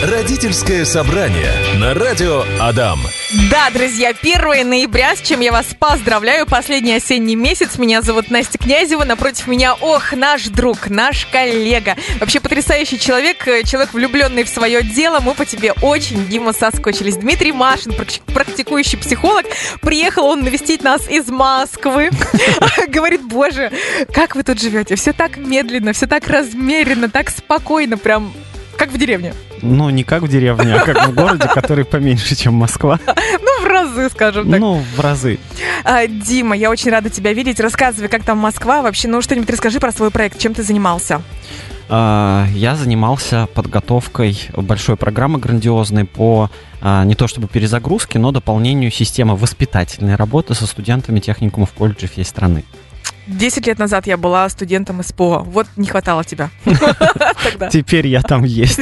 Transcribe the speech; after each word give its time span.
Родительское 0.00 0.84
собрание 0.84 1.50
на 1.80 1.92
радио 1.92 2.44
Адам. 2.60 3.00
Да, 3.50 3.68
друзья, 3.70 4.10
1 4.10 4.68
ноября, 4.68 5.16
с 5.16 5.20
чем 5.20 5.40
я 5.40 5.50
вас 5.50 5.66
поздравляю. 5.76 6.46
Последний 6.46 6.94
осенний 6.94 7.34
месяц. 7.34 7.78
Меня 7.78 8.00
зовут 8.00 8.30
Настя 8.30 8.58
Князева. 8.58 9.02
Напротив 9.02 9.48
меня, 9.48 9.74
ох, 9.74 10.12
наш 10.12 10.44
друг, 10.44 10.88
наш 10.88 11.26
коллега. 11.26 11.96
Вообще 12.20 12.38
потрясающий 12.38 12.96
человек, 13.00 13.48
э, 13.48 13.64
человек, 13.64 13.92
влюбленный 13.92 14.44
в 14.44 14.48
свое 14.48 14.84
дело. 14.84 15.18
Мы 15.18 15.34
по 15.34 15.44
тебе 15.44 15.72
очень, 15.82 16.28
Дима, 16.28 16.52
соскочились. 16.52 17.16
Дмитрий 17.16 17.50
Машин, 17.50 17.92
практикующий 18.26 18.98
психолог. 18.98 19.46
Приехал 19.80 20.26
он 20.26 20.44
навестить 20.44 20.84
нас 20.84 21.08
из 21.10 21.26
Москвы. 21.26 22.10
Говорит, 22.86 23.22
боже, 23.22 23.72
как 24.14 24.36
вы 24.36 24.44
тут 24.44 24.60
живете? 24.60 24.94
Все 24.94 25.12
так 25.12 25.38
медленно, 25.38 25.92
все 25.92 26.06
так 26.06 26.28
размеренно, 26.28 27.10
так 27.10 27.30
спокойно, 27.30 27.98
прям 27.98 28.32
как 28.76 28.90
в 28.90 28.96
деревне. 28.96 29.34
Ну, 29.62 29.90
не 29.90 30.04
как 30.04 30.22
в 30.22 30.28
деревне, 30.28 30.74
а 30.74 30.84
как 30.84 31.08
в 31.08 31.14
городе, 31.14 31.48
который 31.48 31.84
поменьше, 31.84 32.36
чем 32.36 32.54
Москва. 32.54 32.98
Ну, 33.06 33.62
в 33.62 33.66
разы, 33.66 34.08
скажем 34.10 34.50
так. 34.50 34.60
Ну, 34.60 34.82
в 34.96 35.00
разы. 35.00 35.38
А, 35.84 36.06
Дима, 36.06 36.56
я 36.56 36.70
очень 36.70 36.90
рада 36.90 37.10
тебя 37.10 37.32
видеть. 37.32 37.60
Рассказывай, 37.60 38.08
как 38.08 38.24
там 38.24 38.38
Москва. 38.38 38.82
Вообще, 38.82 39.08
ну, 39.08 39.22
что-нибудь 39.22 39.50
расскажи 39.50 39.80
про 39.80 39.92
свой 39.92 40.10
проект. 40.10 40.38
Чем 40.38 40.54
ты 40.54 40.62
занимался? 40.62 41.22
А, 41.88 42.46
я 42.52 42.76
занимался 42.76 43.48
подготовкой 43.54 44.38
большой 44.54 44.96
программы 44.96 45.38
грандиозной 45.38 46.04
по 46.04 46.50
а, 46.80 47.04
не 47.04 47.14
то 47.14 47.26
чтобы 47.26 47.48
перезагрузке, 47.48 48.18
но 48.18 48.30
дополнению 48.30 48.90
системы 48.90 49.36
воспитательной 49.36 50.16
работы 50.16 50.54
со 50.54 50.66
студентами 50.66 51.20
техникумов 51.20 51.72
колледжей 51.72 52.08
всей 52.08 52.24
страны. 52.24 52.64
Десять 53.26 53.66
лет 53.66 53.78
назад 53.78 54.06
я 54.06 54.16
была 54.16 54.48
студентом 54.48 55.02
СПО. 55.02 55.40
Вот 55.44 55.66
не 55.76 55.86
хватало 55.86 56.24
тебя. 56.24 56.48
Теперь 57.70 58.06
я 58.06 58.22
там 58.22 58.44
есть. 58.44 58.80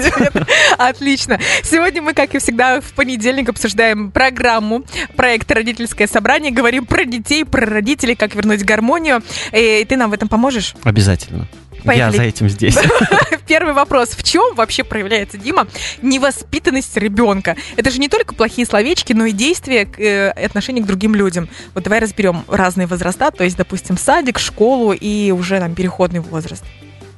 Отлично. 0.79 1.39
Сегодня 1.62 2.03
мы, 2.03 2.15
как 2.15 2.35
и 2.35 2.39
всегда, 2.39 2.80
в 2.80 2.93
понедельник 2.93 3.48
обсуждаем 3.48 4.11
программу 4.11 4.85
проекта 5.16 5.55
«Родительское 5.55 6.07
собрание». 6.07 6.52
Говорим 6.52 6.87
про 6.87 7.05
детей, 7.05 7.45
про 7.45 7.65
родителей, 7.66 8.15
как 8.15 8.35
вернуть 8.35 8.65
гармонию. 8.65 9.23
И 9.52 9.87
ты 9.88 9.97
нам 9.97 10.10
в 10.10 10.15
этом 10.15 10.29
поможешь? 10.29 10.74
Обязательно. 10.85 11.49
Поехали. 11.85 12.16
Я 12.16 12.16
за 12.16 12.23
этим 12.24 12.49
здесь. 12.49 12.77
Первый 13.47 13.73
вопрос. 13.73 14.10
В 14.10 14.23
чем 14.24 14.54
вообще 14.54 14.82
проявляется, 14.82 15.38
Дима, 15.38 15.69
невоспитанность 16.02 16.97
ребенка? 16.97 17.57
Это 17.77 17.91
же 17.91 17.99
не 17.99 18.09
только 18.09 18.35
плохие 18.35 18.66
словечки, 18.66 19.13
но 19.13 19.27
и 19.27 19.32
действия 19.32 19.88
э, 19.99 20.30
отношения 20.30 20.82
к 20.82 20.87
другим 20.87 21.15
людям. 21.15 21.49
Вот 21.74 21.85
давай 21.85 22.01
разберем 22.01 22.45
разные 22.49 22.87
возраста, 22.87 23.30
то 23.30 23.45
есть, 23.45 23.57
допустим, 23.57 23.97
садик, 23.97 24.38
школу 24.38 24.93
и 24.93 25.30
уже 25.30 25.60
там 25.60 25.74
переходный 25.74 26.21
возраст. 26.21 26.65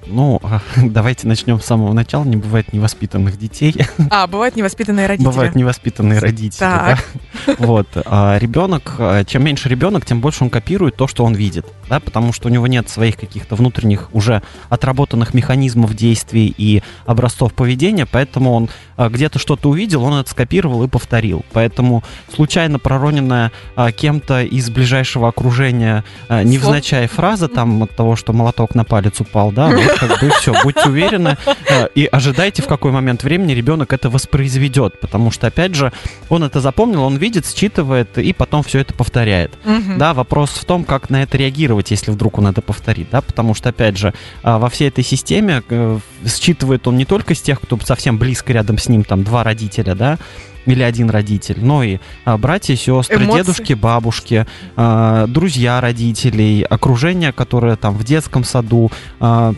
Ну, 0.09 0.41
давайте 0.77 1.27
начнем 1.27 1.61
с 1.61 1.65
самого 1.65 1.93
начала. 1.93 2.25
Не 2.25 2.37
бывает 2.37 2.73
невоспитанных 2.73 3.39
детей. 3.39 3.75
А, 4.11 4.27
бывают 4.27 4.57
невоспитанные 4.57 5.07
родители. 5.09 5.29
Бывают 5.29 5.55
невоспитанные 5.55 6.19
родители, 6.19 6.59
так. 6.59 6.99
да. 7.47 7.55
Вот. 7.59 7.89
А 8.05 8.39
ребенок, 8.39 8.95
а, 8.99 9.25
чем 9.25 9.45
меньше 9.45 9.69
ребенок, 9.69 10.05
тем 10.05 10.21
больше 10.21 10.45
он 10.45 10.51
копирует 10.51 10.97
то, 10.97 11.07
что 11.07 11.25
он 11.25 11.35
видит, 11.35 11.67
да, 11.89 12.01
потому 12.01 12.33
что 12.33 12.49
у 12.49 12.51
него 12.51 12.67
нет 12.67 12.89
своих 12.89 13.17
каких-то 13.17 13.57
внутренних 13.57 14.09
уже 14.15 14.43
отработанных 14.69 15.35
механизмов 15.35 15.95
действий 15.95 16.55
и 16.57 16.83
образцов 17.07 17.55
поведения, 17.55 18.07
поэтому 18.07 18.53
он 18.53 18.69
а, 18.97 19.09
где-то 19.09 19.39
что-то 19.39 19.71
увидел, 19.71 20.05
он 20.05 20.15
это 20.15 20.31
скопировал 20.31 20.83
и 20.85 20.89
повторил. 20.89 21.45
Поэтому 21.53 22.03
случайно 22.35 22.79
пророненная 22.79 23.53
а, 23.77 23.93
кем-то 23.93 24.43
из 24.43 24.71
ближайшего 24.71 25.29
окружения 25.29 26.05
невзначай 26.29 27.07
фраза 27.07 27.49
там 27.49 27.83
от 27.83 27.95
того, 27.95 28.17
что 28.17 28.33
молоток 28.33 28.75
на 28.75 28.85
палец 28.85 29.21
упал, 29.21 29.53
да, 29.53 29.71
как 29.99 30.21
бы 30.21 30.31
все, 30.31 30.55
будьте 30.63 30.89
уверены 30.89 31.37
э, 31.69 31.89
и 31.95 32.07
ожидайте, 32.07 32.63
в 32.63 32.67
какой 32.67 32.93
момент 32.93 33.23
времени 33.23 33.53
ребенок 33.53 33.93
это 33.93 34.11
воспроизведет, 34.11 35.01
потому 35.01 35.31
что, 35.31 35.47
опять 35.47 35.75
же, 35.75 35.93
он 36.29 36.45
это 36.45 36.61
запомнил, 36.61 37.03
он 37.03 37.17
видит, 37.17 37.47
считывает 37.47 38.19
и 38.19 38.33
потом 38.33 38.63
все 38.63 38.81
это 38.81 38.95
повторяет. 38.95 39.53
Угу. 39.65 39.99
Да, 39.99 40.15
вопрос 40.15 40.51
в 40.51 40.65
том, 40.65 40.85
как 40.85 41.11
на 41.11 41.23
это 41.23 41.37
реагировать, 41.37 41.91
если 41.91 42.11
вдруг 42.11 42.39
он 42.39 42.47
это 42.47 42.63
повторит, 42.63 43.09
да, 43.11 43.21
потому 43.21 43.55
что, 43.55 43.71
опять 43.71 43.97
же, 43.97 44.15
а, 44.43 44.59
во 44.59 44.69
всей 44.69 44.89
этой 44.89 45.05
системе 45.05 45.63
э, 45.69 45.99
считывает 46.27 46.87
он 46.87 46.97
не 46.97 47.05
только 47.05 47.35
с 47.35 47.41
тех, 47.41 47.61
кто 47.61 47.79
совсем 47.81 48.19
близко 48.19 48.53
рядом 48.53 48.79
с 48.79 48.89
ним, 48.89 49.05
там, 49.05 49.25
два 49.25 49.45
родителя, 49.45 49.95
да, 49.95 50.19
или 50.67 50.83
один 50.83 51.11
родитель, 51.11 51.59
но 51.61 51.83
и 51.83 51.99
а, 52.25 52.37
братья, 52.37 52.77
сестры, 52.77 53.25
Эмоции. 53.25 53.39
дедушки, 53.39 53.73
бабушки, 53.73 54.47
а, 54.77 55.27
друзья 55.27 55.81
родителей, 55.81 56.63
окружение, 56.63 57.33
которое 57.33 57.77
там 57.77 57.95
в 57.97 58.05
детском 58.05 58.45
саду, 58.45 58.91
а, 59.21 59.55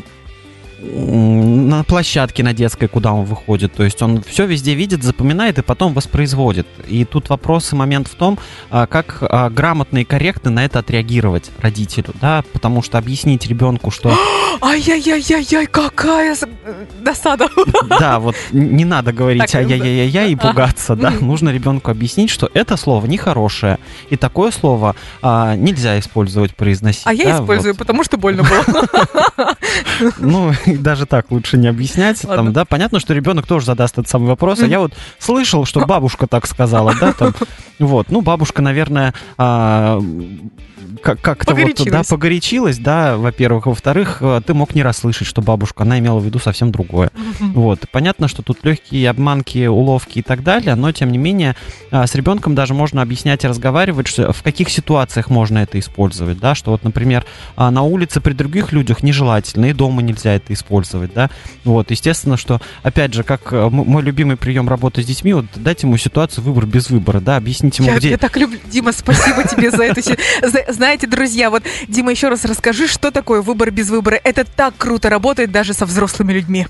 на 0.82 1.84
площадке 1.84 2.42
на 2.42 2.52
детской, 2.52 2.88
куда 2.88 3.12
он 3.12 3.24
выходит. 3.24 3.72
То 3.74 3.84
есть 3.84 4.00
он 4.02 4.22
все 4.22 4.46
везде 4.46 4.74
видит, 4.74 5.02
запоминает 5.02 5.58
и 5.58 5.62
потом 5.62 5.92
воспроизводит. 5.92 6.66
И 6.88 7.04
тут 7.04 7.28
вопрос 7.28 7.72
и 7.72 7.76
момент 7.76 8.08
в 8.08 8.14
том, 8.14 8.38
а, 8.70 8.86
как 8.86 9.18
а, 9.20 9.50
грамотно 9.50 9.98
и 9.98 10.04
корректно 10.04 10.50
на 10.50 10.64
это 10.64 10.78
отреагировать 10.78 11.50
родителю, 11.60 12.14
да, 12.20 12.42
потому 12.52 12.82
что 12.82 12.98
объяснить 12.98 13.46
ребенку, 13.46 13.90
что... 13.90 14.16
Ай-яй-яй-яй, 14.62 15.66
какая 15.66 16.36
досада. 17.00 17.48
Да, 18.00 18.18
вот 18.18 18.36
не 18.52 18.84
надо 18.84 19.12
говорить 19.12 19.54
ай-яй-яй-яй 19.54 20.32
и 20.32 20.36
пугаться, 20.36 20.96
да. 20.96 21.10
Нужно 21.10 21.50
ребенку 21.50 21.90
объяснить, 21.90 22.30
что 22.30 22.50
это 22.54 22.76
слово 22.76 23.06
нехорошее, 23.06 23.78
и 24.10 24.16
такое 24.16 24.50
слово 24.50 24.96
а, 25.22 25.56
нельзя 25.56 25.98
использовать, 25.98 26.54
произносить. 26.54 27.02
А 27.04 27.12
я 27.12 27.36
использую, 27.36 27.74
потому 27.74 28.04
что 28.04 28.16
больно 28.16 28.42
было. 28.42 28.86
Ну, 30.18 30.52
даже 30.80 31.06
так 31.06 31.30
лучше 31.30 31.58
не 31.58 31.68
объяснять. 31.68 32.20
Там, 32.20 32.52
да, 32.52 32.64
понятно, 32.64 33.00
что 33.00 33.14
ребенок 33.14 33.46
тоже 33.46 33.66
задаст 33.66 33.94
этот 33.94 34.08
самый 34.08 34.26
вопрос. 34.26 34.60
А 34.60 34.66
я 34.66 34.80
вот 34.80 34.94
слышал, 35.18 35.64
что 35.64 35.86
бабушка 35.86 36.26
так 36.26 36.46
сказала, 36.46 36.94
да, 36.98 37.12
там, 37.12 37.34
вот, 37.78 38.10
ну, 38.10 38.20
бабушка, 38.20 38.62
наверное, 38.62 39.14
а, 39.38 40.00
как-то 41.02 41.54
вот, 41.54 41.84
да, 41.86 42.02
погорячилась, 42.08 42.78
да, 42.78 43.16
во-первых. 43.16 43.66
Во-вторых, 43.66 44.18
э, 44.20 44.40
ты 44.44 44.54
мог 44.54 44.74
не 44.74 44.82
расслышать, 44.82 45.26
что 45.26 45.42
бабушка, 45.42 45.82
она 45.82 45.98
имела 45.98 46.18
в 46.18 46.24
виду 46.24 46.38
совсем 46.38 46.70
другое. 46.70 47.10
Вот. 47.40 47.86
Понятно, 47.90 48.28
что 48.28 48.42
тут 48.42 48.64
легкие 48.64 49.08
обманки, 49.08 49.66
уловки 49.66 50.20
и 50.20 50.22
так 50.22 50.42
далее, 50.42 50.74
но, 50.74 50.92
тем 50.92 51.10
не 51.10 51.18
менее, 51.18 51.56
а, 51.90 52.06
с 52.06 52.14
ребенком 52.14 52.54
даже 52.54 52.74
можно 52.74 53.02
объяснять 53.02 53.44
и 53.44 53.48
разговаривать, 53.48 54.06
что, 54.06 54.32
в 54.32 54.42
каких 54.42 54.68
ситуациях 54.70 55.30
можно 55.30 55.58
это 55.58 55.78
использовать, 55.78 56.38
да, 56.38 56.54
что 56.54 56.70
вот, 56.72 56.84
например, 56.84 57.24
а, 57.56 57.70
на 57.70 57.82
улице 57.82 58.20
при 58.20 58.32
других 58.32 58.72
людях 58.72 59.02
нежелательно, 59.02 59.66
и 59.66 59.72
дома 59.72 60.02
нельзя 60.02 60.34
это 60.34 60.52
использовать, 60.52 60.59
да. 61.14 61.30
Вот, 61.64 61.90
естественно, 61.90 62.36
что, 62.36 62.60
опять 62.82 63.14
же, 63.14 63.22
как 63.22 63.52
э, 63.52 63.68
мой 63.70 64.02
любимый 64.02 64.36
прием 64.36 64.68
работы 64.68 65.02
с 65.02 65.06
детьми, 65.06 65.32
вот 65.32 65.46
дать 65.56 65.82
ему 65.82 65.96
ситуацию 65.96 66.44
выбор 66.44 66.66
без 66.66 66.90
выбора, 66.90 67.20
да, 67.20 67.36
объяснить 67.36 67.78
ему, 67.78 67.88
я, 67.88 67.96
где... 67.96 68.10
Я 68.10 68.18
так 68.18 68.36
люблю, 68.36 68.58
Дима, 68.70 68.92
спасибо 68.92 69.44
тебе 69.44 69.70
за 69.70 69.84
это. 69.84 70.00
Знаете, 70.72 71.06
друзья, 71.06 71.50
вот, 71.50 71.62
Дима, 71.88 72.10
еще 72.10 72.28
раз 72.28 72.44
расскажи, 72.44 72.88
что 72.88 73.10
такое 73.10 73.42
выбор 73.42 73.70
без 73.70 73.90
выбора. 73.90 74.20
Это 74.22 74.44
так 74.44 74.74
круто 74.76 75.08
работает 75.08 75.52
даже 75.52 75.74
со 75.74 75.86
взрослыми 75.86 76.32
людьми. 76.32 76.66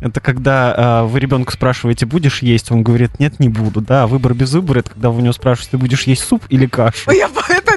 Это 0.00 0.20
когда 0.20 1.02
э, 1.02 1.06
вы 1.06 1.20
ребенка 1.20 1.52
спрашиваете, 1.52 2.06
будешь 2.06 2.42
есть, 2.42 2.70
он 2.72 2.82
говорит, 2.82 3.20
нет, 3.20 3.38
не 3.38 3.48
буду, 3.48 3.80
да. 3.80 4.06
Выбор 4.06 4.34
без 4.34 4.52
выбора, 4.52 4.80
это 4.80 4.90
когда 4.90 5.10
вы 5.10 5.18
у 5.18 5.20
него 5.20 5.32
спрашиваете, 5.32 5.72
ты 5.72 5.78
будешь 5.78 6.02
есть 6.04 6.24
суп 6.24 6.42
или 6.48 6.66
кашу. 6.66 7.10
Я, 7.10 7.30
это 7.48 7.71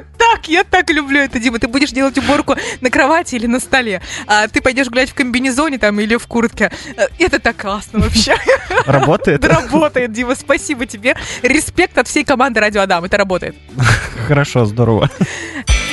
так, 0.45 0.49
я 0.49 0.63
так 0.63 0.89
люблю 0.89 1.19
это, 1.19 1.39
Дима. 1.39 1.59
Ты 1.59 1.67
будешь 1.67 1.91
делать 1.91 2.17
уборку 2.17 2.55
на 2.81 2.89
кровати 2.89 3.35
или 3.35 3.47
на 3.47 3.59
столе, 3.59 4.01
а 4.27 4.47
ты 4.47 4.61
пойдешь 4.61 4.87
гулять 4.87 5.09
в 5.09 5.13
комбинезоне 5.13 5.77
там 5.77 5.99
или 5.99 6.15
в 6.15 6.27
куртке. 6.27 6.71
Э, 6.97 7.07
это 7.19 7.39
так 7.39 7.57
классно 7.57 7.99
вообще. 7.99 8.35
Работает? 8.85 9.43
Работает, 9.45 10.11
Дима, 10.11 10.35
спасибо 10.35 10.85
тебе. 10.85 11.15
Респект 11.41 11.97
от 11.97 12.07
всей 12.07 12.23
команды 12.23 12.59
Радио 12.59 12.81
Адам, 12.81 13.05
это 13.05 13.17
работает. 13.17 13.55
Хорошо, 14.27 14.65
здорово. 14.65 15.09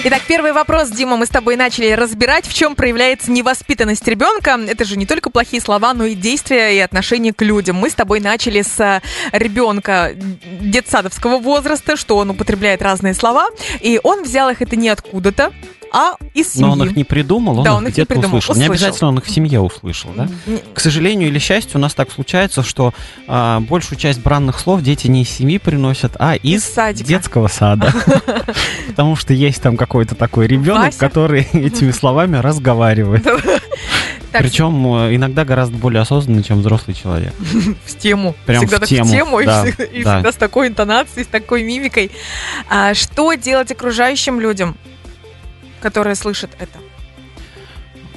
Итак, 0.04 0.22
первый 0.26 0.52
вопрос, 0.52 0.90
Дима, 0.90 1.16
мы 1.16 1.26
с 1.26 1.28
тобой 1.28 1.54
начали 1.54 1.92
разбирать, 1.92 2.44
в 2.44 2.52
чем 2.52 2.74
проявляется 2.74 3.30
невоспитанность 3.30 4.06
ребенка. 4.08 4.58
Это 4.66 4.84
же 4.84 4.96
не 4.96 5.06
только 5.06 5.30
плохие 5.30 5.62
слова, 5.62 5.94
но 5.94 6.04
и 6.04 6.16
действия 6.16 6.76
и 6.76 6.80
отношения 6.80 7.32
к 7.32 7.40
людям. 7.40 7.76
Мы 7.76 7.88
с 7.88 7.94
тобой 7.94 8.18
начали 8.18 8.62
с 8.62 8.80
э, 8.80 9.00
ребенка 9.30 10.16
детсадовского 10.60 11.38
возраста, 11.38 11.94
что 11.96 12.16
он 12.16 12.30
употребляет 12.30 12.82
разные 12.82 13.14
слова, 13.14 13.46
и 13.80 14.00
он 14.02 14.24
взял 14.24 14.50
их 14.50 14.60
это 14.60 14.74
не 14.74 14.88
откуда-то, 14.88 15.52
а 15.92 16.14
из 16.34 16.54
семьи. 16.54 16.66
Но 16.66 16.72
он 16.72 16.82
их 16.84 16.96
не 16.96 17.04
придумал, 17.04 17.58
он 17.58 17.64
да, 17.64 17.78
их 17.78 17.92
где-то 17.94 18.14
услышал. 18.14 18.38
услышал. 18.38 18.56
Не 18.56 18.66
обязательно 18.66 19.08
он 19.08 19.18
их 19.18 19.26
в 19.26 19.30
семье 19.30 19.60
услышал, 19.60 20.10
да? 20.16 20.28
К 20.74 20.80
сожалению 20.80 21.28
или 21.28 21.38
счастью, 21.38 21.78
у 21.78 21.80
нас 21.80 21.94
так 21.94 22.10
случается, 22.10 22.62
что 22.62 22.94
а, 23.28 23.60
большую 23.60 23.98
часть 23.98 24.20
бранных 24.20 24.58
слов 24.58 24.82
дети 24.82 25.06
не 25.06 25.22
из 25.22 25.28
семьи 25.28 25.58
приносят, 25.58 26.12
а 26.18 26.34
из, 26.34 26.66
из 26.76 27.00
детского 27.02 27.48
сада. 27.48 27.92
Потому 28.88 29.16
что 29.16 29.34
есть 29.34 29.60
там 29.62 29.76
какой-то 29.76 30.14
такой 30.14 30.46
ребенок, 30.46 30.96
который 30.96 31.42
этими 31.52 31.90
словами 31.90 32.36
разговаривает. 32.36 33.26
Причем 34.32 34.86
э, 34.96 35.14
иногда 35.14 35.44
гораздо 35.44 35.76
более 35.76 36.00
осознанный, 36.02 36.42
чем 36.42 36.60
взрослый 36.60 36.96
человек. 36.96 37.34
В 37.84 37.98
тему. 37.98 38.34
Прям 38.46 38.62
всегда 38.62 38.76
в 38.78 38.80
так 38.80 38.88
тему. 38.88 39.08
в 39.08 39.10
тему 39.10 39.44
да, 39.44 39.66
и, 39.66 39.72
всегда, 39.72 39.84
и 39.84 40.04
да. 40.04 40.14
всегда 40.16 40.32
с 40.32 40.36
такой 40.36 40.68
интонацией, 40.68 41.24
с 41.24 41.28
такой 41.28 41.62
мимикой. 41.62 42.10
А 42.68 42.94
что 42.94 43.34
делать 43.34 43.70
окружающим 43.70 44.40
людям? 44.40 44.76
Которые 45.82 46.14
слышат 46.14 46.50
это? 46.58 46.78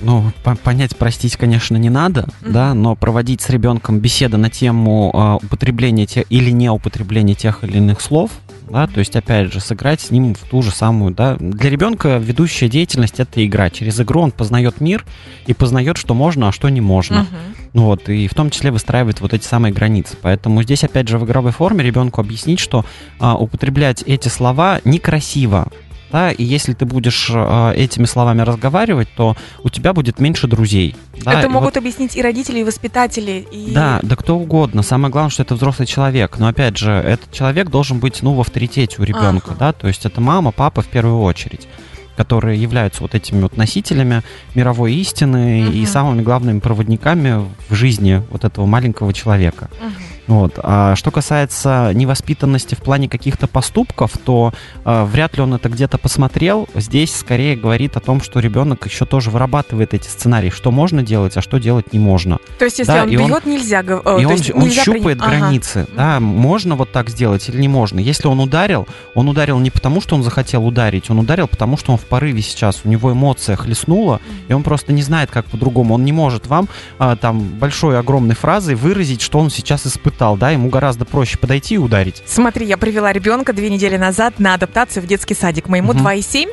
Ну, 0.01 0.31
по 0.43 0.55
понять, 0.55 0.95
простить, 0.95 1.35
конечно, 1.37 1.77
не 1.77 1.89
надо, 1.89 2.21
mm-hmm. 2.21 2.51
да, 2.51 2.73
но 2.73 2.95
проводить 2.95 3.41
с 3.41 3.49
ребенком 3.49 3.99
беседы 3.99 4.37
на 4.37 4.49
тему 4.49 5.11
э, 5.13 5.45
употребления 5.45 6.05
те, 6.05 6.25
или 6.29 6.51
не 6.51 6.69
употребления 6.69 7.33
тех 7.33 7.63
или 7.63 7.77
иных 7.77 8.01
слов, 8.01 8.31
да, 8.69 8.87
то 8.87 8.99
есть, 8.99 9.15
опять 9.15 9.53
же, 9.53 9.59
сыграть 9.59 10.01
с 10.01 10.11
ним 10.11 10.33
в 10.33 10.39
ту 10.49 10.61
же 10.61 10.71
самую, 10.71 11.13
да. 11.13 11.37
Для 11.39 11.69
ребенка 11.69 12.17
ведущая 12.17 12.67
деятельность— 12.67 13.15
это 13.19 13.45
игра. 13.45 13.69
Через 13.69 13.99
игру 14.01 14.21
он 14.21 14.31
познает 14.31 14.81
мир 14.81 15.05
и 15.45 15.53
познает, 15.53 15.97
что 15.97 16.13
можно, 16.13 16.49
а 16.49 16.51
что 16.51 16.69
не 16.69 16.81
можно. 16.81 17.27
Uh-huh. 17.29 17.81
Вот, 17.81 18.09
и 18.09 18.27
в 18.27 18.33
том 18.33 18.49
числе 18.49 18.71
выстраивает 18.71 19.21
вот 19.21 19.33
эти 19.33 19.45
самые 19.45 19.73
границы. 19.73 20.17
Поэтому 20.21 20.63
здесь, 20.63 20.83
опять 20.83 21.07
же, 21.07 21.19
в 21.19 21.25
игровой 21.25 21.51
форме 21.51 21.83
ребенку 21.83 22.21
объяснить, 22.21 22.59
что 22.59 22.85
а, 23.19 23.35
употреблять 23.35 24.03
эти 24.07 24.29
слова 24.29 24.81
некрасиво, 24.83 25.71
да, 26.15 26.31
и 26.31 26.45
если 26.45 26.71
ты 26.71 26.85
будешь 26.85 27.29
э, 27.29 27.73
этими 27.75 28.05
словами 28.05 28.41
разговаривать, 28.41 29.09
то 29.17 29.35
у 29.63 29.69
тебя 29.69 29.91
будет 29.91 30.17
меньше 30.17 30.47
друзей. 30.47 30.95
Да? 31.25 31.33
Это 31.33 31.47
и 31.47 31.49
могут 31.49 31.75
вот... 31.75 31.77
объяснить 31.77 32.15
и 32.15 32.21
родители, 32.21 32.59
и 32.59 32.63
воспитатели. 32.63 33.45
И... 33.51 33.73
Да, 33.73 33.99
да 34.01 34.15
кто 34.15 34.37
угодно. 34.37 34.81
Самое 34.81 35.11
главное, 35.11 35.29
что 35.29 35.43
это 35.43 35.55
взрослый 35.55 35.85
человек. 35.85 36.37
Но 36.37 36.47
опять 36.47 36.77
же, 36.77 36.91
этот 36.91 37.33
человек 37.33 37.69
должен 37.69 37.99
быть, 37.99 38.21
ну, 38.21 38.33
в 38.33 38.39
авторитете 38.39 38.95
у 38.99 39.03
ребенка, 39.03 39.51
ага. 39.51 39.55
да, 39.59 39.73
то 39.73 39.89
есть 39.89 40.05
это 40.05 40.21
мама, 40.21 40.53
папа 40.53 40.81
в 40.81 40.87
первую 40.87 41.21
очередь 41.21 41.67
которые 42.15 42.61
являются 42.61 43.01
вот 43.01 43.13
этими 43.13 43.41
вот 43.41 43.57
носителями 43.57 44.23
мировой 44.53 44.93
истины 44.93 45.63
uh-huh. 45.63 45.73
и 45.73 45.85
самыми 45.85 46.21
главными 46.21 46.59
проводниками 46.59 47.43
в 47.67 47.75
жизни 47.75 48.23
вот 48.29 48.45
этого 48.45 48.65
маленького 48.65 49.11
человека. 49.11 49.69
Uh-huh. 49.81 50.14
Вот. 50.27 50.59
А 50.61 50.95
что 50.95 51.11
касается 51.11 51.91
невоспитанности 51.93 52.75
в 52.75 52.79
плане 52.79 53.07
каких-то 53.07 53.47
поступков, 53.47 54.17
то 54.17 54.53
э, 54.83 55.05
вряд 55.05 55.35
ли 55.37 55.43
он 55.43 55.53
это 55.53 55.69
где-то 55.69 55.97
посмотрел. 55.97 56.67
Здесь 56.73 57.15
скорее 57.15 57.55
говорит 57.55 57.95
о 57.95 57.99
том, 57.99 58.21
что 58.21 58.39
ребенок 58.39 58.85
еще 58.85 59.05
тоже 59.05 59.29
вырабатывает 59.29 59.93
эти 59.93 60.07
сценарии, 60.07 60.49
что 60.49 60.71
можно 60.71 61.03
делать, 61.03 61.37
а 61.37 61.41
что 61.41 61.59
делать 61.59 61.93
не 61.93 61.99
можно. 61.99 62.39
То 62.57 62.65
есть, 62.65 62.79
если 62.79 62.91
да, 62.91 63.03
он 63.03 63.09
бьет, 63.09 63.45
он, 63.45 63.51
нельзя 63.51 63.83
говорить. 63.83 64.49
И 64.49 64.51
он, 64.51 64.61
он 64.61 64.67
нельзя 64.67 64.83
щупает 64.83 65.19
при... 65.19 65.27
границы. 65.27 65.87
Ага. 65.95 66.15
Да, 66.15 66.19
можно 66.19 66.75
вот 66.75 66.91
так 66.91 67.09
сделать 67.09 67.47
или 67.49 67.61
не 67.61 67.67
можно. 67.67 67.99
Если 67.99 68.27
он 68.27 68.39
ударил, 68.39 68.87
он 69.13 69.29
ударил 69.29 69.59
не 69.59 69.69
потому, 69.69 70.01
что 70.01 70.15
он 70.15 70.23
захотел 70.23 70.65
ударить, 70.65 71.09
он 71.09 71.19
ударил 71.19 71.47
потому, 71.47 71.77
что 71.77 71.91
он 71.91 71.97
в 71.99 72.05
порыве 72.05 72.41
сейчас, 72.41 72.81
у 72.83 72.89
него 72.89 73.11
эмоция 73.11 73.55
хлестнула, 73.55 74.21
и 74.47 74.53
он 74.53 74.63
просто 74.63 74.91
не 74.91 75.03
знает, 75.03 75.29
как 75.29 75.45
по-другому. 75.45 75.93
Он 75.93 76.03
не 76.03 76.11
может 76.11 76.47
вам 76.47 76.67
а, 76.97 77.15
там 77.15 77.39
большой, 77.41 77.99
огромной 77.99 78.35
фразой 78.35 78.75
выразить, 78.75 79.21
что 79.21 79.39
он 79.39 79.49
сейчас 79.49 79.85
испытывает 79.85 80.14
испытал, 80.15 80.37
да, 80.37 80.51
ему 80.51 80.69
гораздо 80.69 81.05
проще 81.05 81.37
подойти 81.37 81.75
и 81.75 81.77
ударить. 81.77 82.23
Смотри, 82.25 82.65
я 82.65 82.77
привела 82.77 83.11
ребенка 83.11 83.53
две 83.53 83.69
недели 83.69 83.97
назад 83.97 84.39
на 84.39 84.53
адаптацию 84.53 85.03
в 85.03 85.07
детский 85.07 85.35
садик. 85.35 85.67
Моему 85.67 85.91
угу. 85.91 85.99
2,7. 85.99 86.49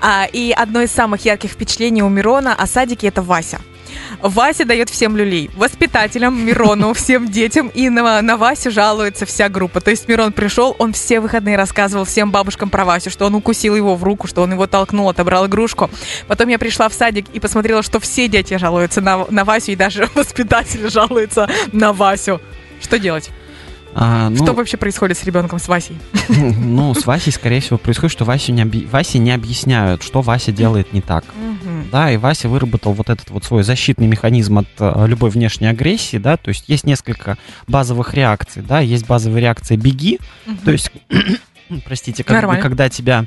А, 0.00 0.26
и 0.32 0.52
одно 0.52 0.82
из 0.82 0.90
самых 0.90 1.24
ярких 1.24 1.50
впечатлений 1.52 2.02
у 2.02 2.08
Мирона 2.08 2.54
о 2.54 2.66
садике 2.66 3.08
это 3.08 3.22
Вася. 3.22 3.60
Вася 4.20 4.64
дает 4.64 4.90
всем 4.90 5.16
люлей. 5.16 5.50
Воспитателям, 5.56 6.44
Мирону, 6.44 6.92
всем 6.94 7.28
детям. 7.30 7.68
И 7.68 7.88
на, 7.88 8.20
на 8.22 8.36
Васю 8.36 8.72
жалуется 8.72 9.26
вся 9.26 9.48
группа. 9.48 9.80
То 9.80 9.90
есть 9.90 10.08
Мирон 10.08 10.32
пришел, 10.32 10.74
он 10.78 10.92
все 10.92 11.20
выходные 11.20 11.56
рассказывал 11.56 12.04
всем 12.04 12.32
бабушкам 12.32 12.70
про 12.70 12.84
Васю, 12.84 13.10
что 13.10 13.26
он 13.26 13.34
укусил 13.34 13.76
его 13.76 13.94
в 13.94 14.02
руку, 14.02 14.26
что 14.26 14.42
он 14.42 14.52
его 14.52 14.66
толкнул, 14.66 15.08
отобрал 15.08 15.46
игрушку. 15.46 15.88
Потом 16.26 16.48
я 16.48 16.58
пришла 16.58 16.88
в 16.88 16.94
садик 16.94 17.26
и 17.32 17.38
посмотрела, 17.38 17.82
что 17.82 18.00
все 18.00 18.26
дети 18.26 18.56
жалуются 18.56 19.00
на, 19.00 19.26
на 19.30 19.44
Васю, 19.44 19.72
и 19.72 19.76
даже 19.76 20.08
воспитатели 20.14 20.88
жалуются 20.88 21.48
на 21.72 21.92
Васю. 21.92 22.40
Что 22.84 22.98
делать? 22.98 23.30
А, 23.96 24.28
ну, 24.28 24.36
что 24.36 24.52
вообще 24.52 24.76
происходит 24.76 25.16
с 25.16 25.24
ребенком, 25.24 25.58
с 25.58 25.68
Васей? 25.68 25.96
Ну, 26.28 26.94
с 26.94 27.06
Васей, 27.06 27.32
скорее 27.32 27.60
всего, 27.60 27.78
происходит, 27.78 28.12
что 28.12 28.24
Васе 28.24 28.52
не, 28.52 28.62
оби... 28.62 28.86
Васе 28.90 29.18
не 29.18 29.30
объясняют, 29.30 30.02
что 30.02 30.20
Вася 30.20 30.52
делает 30.52 30.92
не 30.92 31.00
так. 31.00 31.24
Да, 31.90 32.10
и 32.10 32.16
Вася 32.16 32.48
выработал 32.48 32.92
вот 32.92 33.08
этот 33.08 33.30
вот 33.30 33.44
свой 33.44 33.62
защитный 33.62 34.08
механизм 34.08 34.58
от 34.58 34.66
э, 34.80 35.06
любой 35.06 35.30
внешней 35.30 35.68
агрессии, 35.68 36.16
да, 36.16 36.36
то 36.36 36.48
есть 36.48 36.68
есть 36.68 36.84
несколько 36.84 37.38
базовых 37.68 38.14
реакций, 38.14 38.62
да, 38.62 38.80
есть 38.80 39.06
базовая 39.06 39.40
реакция 39.40 39.76
«беги», 39.76 40.18
то 40.64 40.72
есть, 40.72 40.90
простите, 41.84 42.24
как, 42.24 42.60
когда 42.60 42.88
тебя 42.88 43.26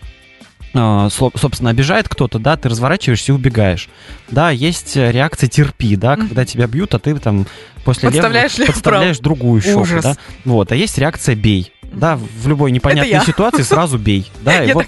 собственно, 1.09 1.69
обижает 1.69 2.09
кто-то, 2.09 2.39
да, 2.39 2.57
ты 2.57 2.69
разворачиваешься 2.69 3.31
и 3.31 3.35
убегаешь. 3.35 3.89
Да, 4.29 4.49
есть 4.51 4.95
реакция 4.95 5.47
терпи, 5.47 5.95
да, 5.95 6.15
когда 6.15 6.45
тебя 6.45 6.67
бьют, 6.67 6.93
а 6.93 6.99
ты 6.99 7.15
там 7.15 7.45
после 7.83 8.09
подставляешь, 8.09 8.57
левого, 8.57 8.71
подставляешь 8.73 9.19
другую 9.19 9.61
щеку, 9.61 9.81
Ужас. 9.81 10.03
да. 10.03 10.17
Вот, 10.45 10.71
а 10.71 10.75
есть 10.75 10.97
реакция 10.97 11.35
бей. 11.35 11.71
Да, 11.83 12.17
в 12.17 12.47
любой 12.47 12.71
непонятной 12.71 13.21
ситуации 13.25 13.61
сразу 13.61 13.97
бей. 13.97 14.29
Да, 14.41 14.63
и 14.65 14.73
вот 14.73 14.87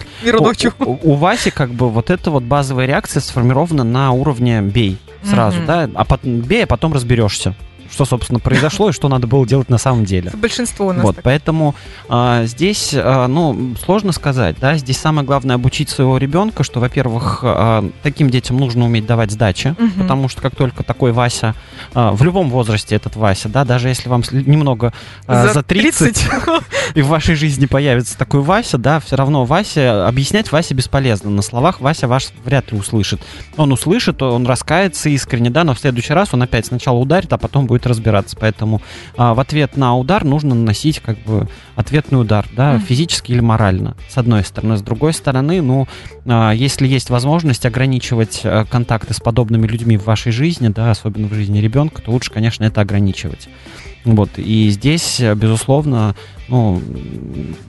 у, 0.79 0.83
у, 0.83 0.99
у 1.03 1.15
Васи 1.15 1.49
как 1.49 1.71
бы 1.71 1.89
вот 1.89 2.09
эта 2.09 2.29
вот 2.29 2.43
базовая 2.43 2.85
реакция 2.85 3.21
сформирована 3.21 3.83
на 3.83 4.11
уровне 4.11 4.61
бей 4.61 4.97
сразу, 5.23 5.59
да, 5.65 5.89
а 5.93 6.05
потом 6.05 6.41
бей, 6.41 6.63
а 6.63 6.67
потом 6.67 6.93
разберешься 6.93 7.55
что, 7.91 8.05
собственно, 8.05 8.39
произошло 8.39 8.89
и 8.89 8.91
что 8.91 9.07
надо 9.09 9.27
было 9.27 9.45
делать 9.45 9.69
на 9.69 9.77
самом 9.77 10.05
деле. 10.05 10.31
Большинство 10.33 10.87
у 10.87 10.93
нас. 10.93 11.03
Вот, 11.03 11.15
так. 11.15 11.23
поэтому 11.23 11.75
а, 12.07 12.45
здесь, 12.45 12.91
а, 12.93 13.27
ну, 13.27 13.75
сложно 13.83 14.11
сказать, 14.11 14.57
да, 14.59 14.77
здесь 14.77 14.97
самое 14.97 15.25
главное 15.25 15.55
обучить 15.55 15.89
своего 15.89 16.17
ребенка, 16.17 16.63
что, 16.63 16.79
во-первых, 16.79 17.39
а, 17.43 17.89
таким 18.03 18.29
детям 18.29 18.57
нужно 18.57 18.85
уметь 18.85 19.05
давать 19.05 19.31
сдачи, 19.31 19.75
угу. 19.77 20.01
потому 20.01 20.29
что 20.29 20.41
как 20.41 20.55
только 20.55 20.83
такой 20.83 21.11
Вася, 21.11 21.55
а, 21.93 22.11
в 22.11 22.23
любом 22.23 22.49
возрасте 22.49 22.95
этот 22.95 23.15
Вася, 23.15 23.49
да, 23.49 23.65
даже 23.65 23.89
если 23.89 24.09
вам 24.09 24.23
немного 24.31 24.93
а, 25.27 25.47
за, 25.47 25.53
за 25.53 25.63
30, 25.63 26.15
30. 26.15 26.29
и 26.95 27.01
в 27.01 27.07
вашей 27.07 27.35
жизни 27.35 27.65
появится 27.65 28.17
такой 28.17 28.41
Вася, 28.41 28.77
да, 28.77 28.99
все 28.99 29.15
равно 29.15 29.45
Вася, 29.45 30.07
объяснять 30.07 30.51
Васе 30.51 30.73
бесполезно. 30.73 31.29
На 31.29 31.41
словах 31.41 31.81
Вася 31.81 32.07
ваш 32.07 32.29
вряд 32.43 32.71
ли 32.71 32.77
услышит. 32.77 33.21
Он 33.57 33.71
услышит, 33.71 34.21
он 34.21 34.45
раскается 34.45 35.09
искренне, 35.09 35.49
да, 35.49 35.63
но 35.63 35.73
в 35.73 35.79
следующий 35.79 36.13
раз 36.13 36.33
он 36.33 36.41
опять 36.41 36.67
сначала 36.67 36.97
ударит, 36.97 37.31
а 37.33 37.37
потом 37.37 37.67
будет 37.67 37.87
разбираться. 37.87 38.35
Поэтому 38.39 38.81
а, 39.17 39.33
в 39.33 39.39
ответ 39.39 39.77
на 39.77 39.95
удар 39.95 40.23
нужно 40.23 40.55
наносить 40.55 40.99
как 40.99 41.17
бы 41.19 41.47
ответный 41.75 42.19
удар, 42.19 42.45
да, 42.55 42.75
mm. 42.75 42.79
физически 42.81 43.31
или 43.31 43.39
морально, 43.39 43.95
с 44.09 44.17
одной 44.17 44.43
стороны. 44.43 44.77
С 44.77 44.81
другой 44.81 45.13
стороны, 45.13 45.61
ну, 45.61 45.87
а, 46.25 46.51
если 46.51 46.87
есть 46.87 47.09
возможность 47.09 47.65
ограничивать 47.65 48.41
а, 48.43 48.65
контакты 48.65 49.13
с 49.13 49.19
подобными 49.19 49.67
людьми 49.67 49.97
в 49.97 50.05
вашей 50.05 50.31
жизни, 50.31 50.67
да, 50.69 50.91
особенно 50.91 51.27
в 51.27 51.33
жизни 51.33 51.59
ребенка, 51.59 52.01
то 52.01 52.11
лучше, 52.11 52.31
конечно, 52.31 52.63
это 52.63 52.81
ограничивать. 52.81 53.49
Вот, 54.05 54.29
и 54.37 54.69
здесь, 54.69 55.21
безусловно, 55.35 56.15
ну, 56.47 56.81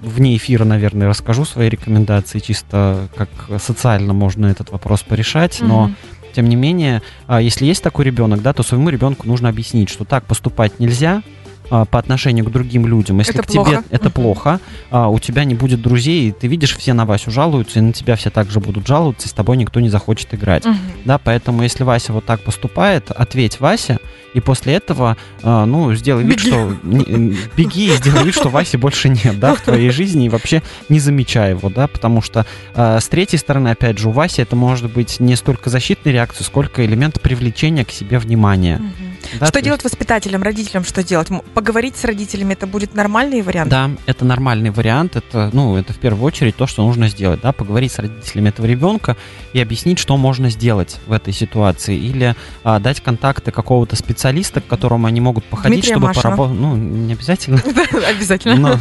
вне 0.02 0.36
эфира, 0.36 0.64
наверное, 0.64 1.08
расскажу 1.08 1.44
свои 1.44 1.68
рекомендации, 1.68 2.38
чисто 2.38 3.08
как 3.16 3.28
социально 3.60 4.12
можно 4.12 4.46
этот 4.46 4.70
вопрос 4.70 5.02
порешать, 5.02 5.60
но 5.60 5.90
тем 6.32 6.48
не 6.48 6.56
менее, 6.56 7.02
а, 7.26 7.40
если 7.40 7.66
есть 7.66 7.82
такой 7.82 8.04
ребенок, 8.04 8.42
да, 8.42 8.52
то 8.52 8.62
своему 8.62 8.88
ребенку 8.88 9.26
нужно 9.26 9.48
объяснить, 9.48 9.88
что 9.88 10.04
так 10.04 10.24
поступать 10.24 10.78
нельзя, 10.78 11.22
а, 11.70 11.84
по 11.84 11.98
отношению 11.98 12.44
к 12.44 12.50
другим 12.50 12.86
людям. 12.86 13.18
Если 13.18 13.34
это 13.34 13.44
к 13.44 13.46
плохо. 13.46 13.70
тебе 13.70 13.82
это 13.90 14.10
плохо, 14.10 14.60
а, 14.90 15.08
у 15.08 15.18
тебя 15.18 15.44
не 15.44 15.54
будет 15.54 15.80
друзей, 15.80 16.28
и 16.28 16.32
ты 16.32 16.48
видишь, 16.48 16.76
все 16.76 16.92
на 16.92 17.04
Васю 17.04 17.30
жалуются, 17.30 17.78
и 17.78 17.82
на 17.82 17.92
тебя 17.92 18.16
все 18.16 18.30
также 18.30 18.60
будут 18.60 18.86
жаловаться, 18.86 19.26
и 19.26 19.30
с 19.30 19.32
тобой 19.32 19.56
никто 19.56 19.78
не 19.80 19.88
захочет 19.88 20.34
играть. 20.34 20.64
Uh-huh. 20.64 20.76
Да, 21.04 21.18
поэтому 21.18 21.62
если 21.62 21.84
Вася 21.84 22.12
вот 22.12 22.24
так 22.24 22.42
поступает, 22.42 23.10
ответь 23.10 23.60
Вася, 23.60 23.98
и 24.34 24.40
после 24.40 24.74
этого, 24.74 25.16
а, 25.42 25.64
ну, 25.64 25.94
сделай 25.94 26.24
вид, 26.24 26.38
беги. 26.38 26.48
что... 26.48 26.76
Не, 26.82 27.36
беги 27.56 27.86
и 27.88 27.96
сделай 27.96 28.24
вид, 28.24 28.34
что 28.34 28.48
Васи 28.48 28.76
больше 28.76 29.08
нет, 29.08 29.38
да, 29.38 29.54
в 29.54 29.60
твоей 29.60 29.90
жизни, 29.90 30.26
и 30.26 30.28
вообще 30.28 30.62
не 30.88 30.98
замечай 30.98 31.50
его, 31.50 31.68
да, 31.68 31.86
потому 31.86 32.22
что 32.22 32.46
а, 32.74 33.00
с 33.00 33.08
третьей 33.08 33.38
стороны, 33.38 33.68
опять 33.68 33.98
же, 33.98 34.08
у 34.08 34.12
Васи 34.12 34.42
это 34.42 34.56
может 34.56 34.92
быть 34.92 35.20
не 35.20 35.36
столько 35.36 35.70
защитной 35.70 36.12
реакции, 36.12 36.44
сколько 36.44 36.84
элемент 36.84 37.20
привлечения 37.20 37.84
к 37.84 37.90
себе 37.90 38.18
внимания. 38.18 38.80
Uh-huh. 38.80 39.38
Да, 39.38 39.46
что 39.46 39.62
делать 39.62 39.82
есть... 39.82 39.94
воспитателям, 39.94 40.42
родителям, 40.42 40.84
что 40.84 41.02
делать? 41.02 41.28
Поговорить 41.60 41.94
с 41.94 42.04
родителями, 42.04 42.54
это 42.54 42.66
будет 42.66 42.94
нормальный 42.94 43.42
вариант? 43.42 43.68
Да, 43.68 43.90
это 44.06 44.24
нормальный 44.24 44.70
вариант. 44.70 45.16
Это, 45.16 45.50
ну, 45.52 45.76
это 45.76 45.92
в 45.92 45.98
первую 45.98 46.24
очередь 46.24 46.56
то, 46.56 46.66
что 46.66 46.82
нужно 46.86 47.10
сделать, 47.10 47.42
да, 47.42 47.52
поговорить 47.52 47.92
с 47.92 47.98
родителями 47.98 48.48
этого 48.48 48.64
ребенка 48.64 49.18
и 49.52 49.60
объяснить, 49.60 49.98
что 49.98 50.16
можно 50.16 50.48
сделать 50.48 50.98
в 51.06 51.12
этой 51.12 51.34
ситуации. 51.34 51.98
Или 51.98 52.34
а, 52.64 52.78
дать 52.78 53.02
контакты 53.02 53.50
какого-то 53.50 53.94
специалиста, 53.94 54.62
к 54.62 54.68
которому 54.68 55.06
они 55.06 55.20
могут 55.20 55.44
походить, 55.44 55.82
Дмитрия 55.82 55.98
чтобы 55.98 56.14
поработать. 56.14 56.58
Ну, 56.58 56.76
не 56.76 57.12
обязательно. 57.12 57.62
Обязательно. 58.08 58.80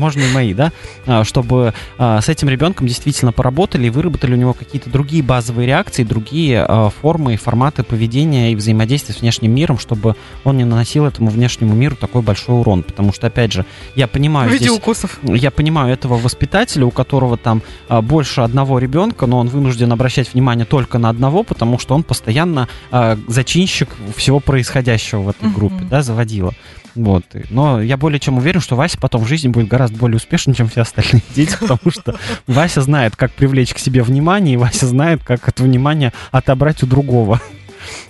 Можно 0.00 0.22
и 0.22 0.32
мои, 0.32 0.54
да, 0.54 0.72
а, 1.06 1.22
чтобы 1.22 1.72
а, 1.98 2.20
с 2.20 2.28
этим 2.28 2.48
ребенком 2.48 2.88
действительно 2.88 3.30
поработали 3.30 3.86
и 3.86 3.90
выработали 3.90 4.32
у 4.32 4.36
него 4.36 4.54
какие-то 4.54 4.90
другие 4.90 5.22
базовые 5.22 5.68
реакции, 5.68 6.02
другие 6.02 6.66
а, 6.68 6.90
формы 6.90 7.34
и 7.34 7.36
форматы 7.36 7.84
поведения 7.84 8.50
и 8.50 8.56
взаимодействия 8.56 9.14
с 9.14 9.20
внешним 9.20 9.54
миром, 9.54 9.78
чтобы 9.78 10.16
он 10.42 10.56
не 10.56 10.64
наносил 10.64 11.06
этому 11.06 11.30
внешнему 11.30 11.74
миру 11.74 11.91
миру 11.92 11.96
такой 12.00 12.22
большой 12.22 12.60
урон. 12.60 12.82
Потому 12.82 13.12
что, 13.12 13.26
опять 13.26 13.52
же, 13.52 13.64
я 13.94 14.06
понимаю... 14.06 14.48
В 14.48 14.52
виде 14.52 14.66
здесь, 14.66 14.76
укусов. 14.76 15.18
Я 15.22 15.50
понимаю 15.50 15.92
этого 15.92 16.16
воспитателя, 16.16 16.86
у 16.86 16.90
которого 16.90 17.36
там 17.36 17.62
а, 17.88 18.02
больше 18.02 18.40
одного 18.40 18.78
ребенка, 18.78 19.26
но 19.26 19.38
он 19.38 19.48
вынужден 19.48 19.92
обращать 19.92 20.32
внимание 20.32 20.64
только 20.64 20.98
на 20.98 21.08
одного, 21.08 21.42
потому 21.42 21.78
что 21.78 21.94
он 21.94 22.02
постоянно 22.02 22.68
а, 22.90 23.18
зачинщик 23.28 23.88
всего 24.16 24.40
происходящего 24.40 25.22
в 25.22 25.28
этой 25.28 25.50
группе, 25.50 25.84
да, 25.90 26.02
заводила. 26.02 26.52
Вот. 26.94 27.24
Но 27.48 27.80
я 27.80 27.96
более 27.96 28.20
чем 28.20 28.36
уверен, 28.36 28.60
что 28.60 28.76
Вася 28.76 28.98
потом 28.98 29.24
в 29.24 29.28
жизни 29.28 29.48
будет 29.48 29.68
гораздо 29.68 29.96
более 29.96 30.16
успешен, 30.16 30.52
чем 30.52 30.68
все 30.68 30.82
остальные 30.82 31.22
дети, 31.34 31.56
потому 31.58 31.90
что 31.90 32.16
Вася 32.46 32.82
знает, 32.82 33.16
как 33.16 33.32
привлечь 33.32 33.72
к 33.72 33.78
себе 33.78 34.02
внимание, 34.02 34.54
и 34.54 34.58
Вася 34.58 34.86
знает, 34.86 35.22
как 35.24 35.48
это 35.48 35.62
внимание 35.62 36.12
отобрать 36.30 36.82
у 36.82 36.86
другого. 36.86 37.40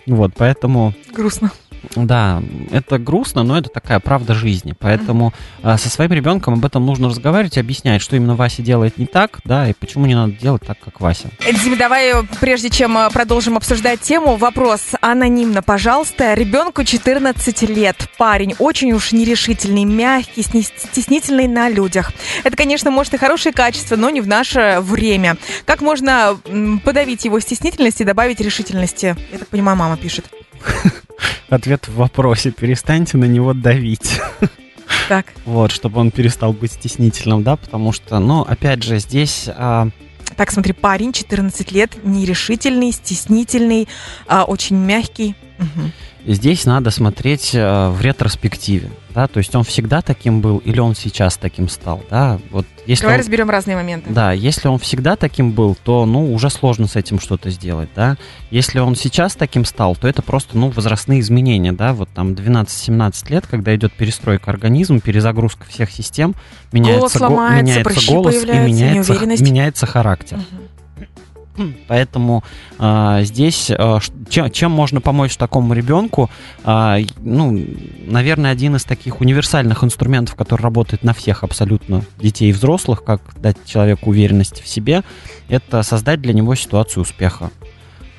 Вот, 0.05 0.33
поэтому... 0.37 0.93
Грустно. 1.15 1.51
Да, 1.97 2.43
это 2.71 2.99
грустно, 2.99 3.43
но 3.43 3.59
это 3.59 3.69
такая 3.69 4.01
правда 4.01 4.35
жизни. 4.35 4.75
Поэтому 4.79 5.33
mm-hmm. 5.63 5.79
со 5.79 5.89
своим 5.91 6.13
ребенком 6.13 6.55
об 6.55 6.65
этом 6.65 6.85
нужно 6.87 7.09
разговаривать, 7.09 7.59
объяснять, 7.59 8.03
что 8.03 8.17
именно 8.17 8.35
Вася 8.35 8.63
делает 8.63 8.99
не 8.99 9.07
так, 9.07 9.41
да, 9.45 9.69
и 9.69 9.73
почему 9.73 10.07
не 10.07 10.15
надо 10.15 10.33
делать 10.33 10.63
так, 10.67 10.79
как 10.79 11.01
Вася. 11.01 11.29
Дима, 11.63 11.77
давай, 11.77 12.13
прежде 12.41 12.71
чем 12.71 12.97
а, 12.97 13.11
продолжим 13.11 13.57
обсуждать 13.57 14.01
тему, 14.01 14.37
вопрос 14.37 14.93
анонимно, 15.01 15.63
пожалуйста. 15.63 16.35
Ребенку 16.35 16.85
14 16.85 17.63
лет, 17.69 18.09
парень 18.19 18.55
очень 18.59 18.93
уж 18.93 19.13
нерешительный, 19.13 19.85
мягкий, 19.85 20.43
стеснительный 20.43 21.47
на 21.47 21.69
людях. 21.69 22.13
Это, 22.45 22.57
конечно, 22.57 22.91
может 22.91 23.15
и 23.15 23.19
хорошее 23.19 23.53
качество, 23.53 23.97
но 23.97 24.11
не 24.11 24.21
в 24.21 24.29
наше 24.29 24.79
время. 24.81 25.37
Как 25.65 25.81
можно 25.81 26.39
подавить 26.85 27.25
его 27.25 27.41
стеснительность 27.41 28.01
и 28.01 28.05
добавить 28.05 28.41
решительности? 28.41 29.17
Я 29.33 29.39
так 29.39 29.49
понимаю, 29.49 29.77
мама 29.77 29.97
пишет. 29.97 30.27
ответ 31.49 31.89
в 31.89 31.95
вопросе. 31.97 32.51
Перестаньте 32.51 33.19
на 33.19 33.25
него 33.25 33.53
давить. 33.55 34.21
Так. 35.09 35.27
Вот, 35.45 35.73
чтобы 35.73 36.01
он 36.01 36.11
перестал 36.11 36.53
быть 36.53 36.73
стеснительным, 36.73 37.43
да, 37.43 37.57
потому 37.57 37.93
что, 37.93 38.19
ну, 38.19 38.43
опять 38.43 38.83
же, 38.83 38.99
здесь... 38.99 39.49
А... 39.49 39.89
Так, 40.37 40.51
смотри, 40.51 40.73
парень, 40.73 41.13
14 41.13 41.73
лет, 41.73 41.93
нерешительный, 42.05 42.93
стеснительный, 42.93 43.89
а, 44.27 44.45
очень 44.45 44.77
мягкий. 44.77 45.35
Угу. 45.59 45.91
Здесь 46.27 46.67
надо 46.67 46.91
смотреть 46.91 47.51
э, 47.53 47.89
в 47.89 48.01
ретроспективе, 48.01 48.91
да, 49.13 49.27
то 49.27 49.39
есть 49.39 49.55
он 49.57 49.65
всегда 49.65 50.03
таким 50.03 50.41
был 50.41 50.59
или 50.59 50.79
он 50.79 50.95
сейчас 50.95 51.37
таким 51.37 51.69
стал, 51.69 52.03
да, 52.11 52.39
вот 52.51 52.65
если 52.87 53.03
Давай 53.03 53.17
он, 53.17 53.21
разберем 53.21 53.51
разные 53.51 53.77
моменты. 53.77 54.11
Да, 54.11 54.33
если 54.33 54.69
он 54.69 54.79
всегда 54.79 55.17
таким 55.17 55.51
был, 55.51 55.77
то, 55.83 56.07
ну, 56.07 56.33
уже 56.33 56.49
сложно 56.49 56.87
с 56.87 56.95
этим 56.97 57.19
что-то 57.19 57.51
сделать, 57.51 57.89
да, 57.97 58.17
если 58.51 58.79
он 58.79 58.95
сейчас 58.95 59.35
таким 59.35 59.65
стал, 59.65 59.97
то 59.97 60.07
это 60.07 60.23
просто, 60.23 60.57
ну, 60.57 60.71
возрастные 60.71 61.21
изменения, 61.21 61.73
да, 61.73 61.93
вот 61.93 62.09
там 62.15 62.35
12-17 62.35 63.31
лет, 63.31 63.47
когда 63.49 63.75
идет 63.75 63.93
перестройка 63.93 64.51
организма, 64.51 65.01
перезагрузка 65.01 65.67
всех 65.67 65.91
систем, 65.91 66.35
меняется, 66.71 67.19
голос, 67.19 67.51
го- 67.51 67.57
меняется 67.57 68.13
голос 68.13 68.35
и 68.45 68.47
меняется, 68.47 69.15
меняется 69.43 69.87
характер. 69.87 70.37
Угу. 70.39 70.63
Поэтому 71.89 72.43
а, 72.79 73.23
здесь 73.23 73.71
а, 73.71 73.99
чем, 74.29 74.51
чем 74.51 74.71
можно 74.71 75.01
помочь 75.01 75.37
такому 75.37 75.75
ребенку? 75.75 76.31
А, 76.65 76.99
ну, 77.19 77.59
наверное, 78.07 78.51
один 78.51 78.77
из 78.77 78.85
таких 78.85 79.21
универсальных 79.21 79.85
инструментов, 79.85 80.35
который 80.35 80.63
работает 80.63 81.05
на 81.05 81.13
всех 81.15 81.45
абсолютно 81.45 82.05
детей 82.19 82.51
и 82.51 82.53
взрослых, 82.53 83.05
как 83.05 83.21
дать 83.41 83.57
человеку 83.67 84.11
уверенность 84.11 84.63
в 84.63 84.69
себе, 84.69 85.03
это 85.49 85.83
создать 85.83 86.21
для 86.21 86.33
него 86.33 86.55
ситуацию 86.55 87.03
успеха, 87.03 87.51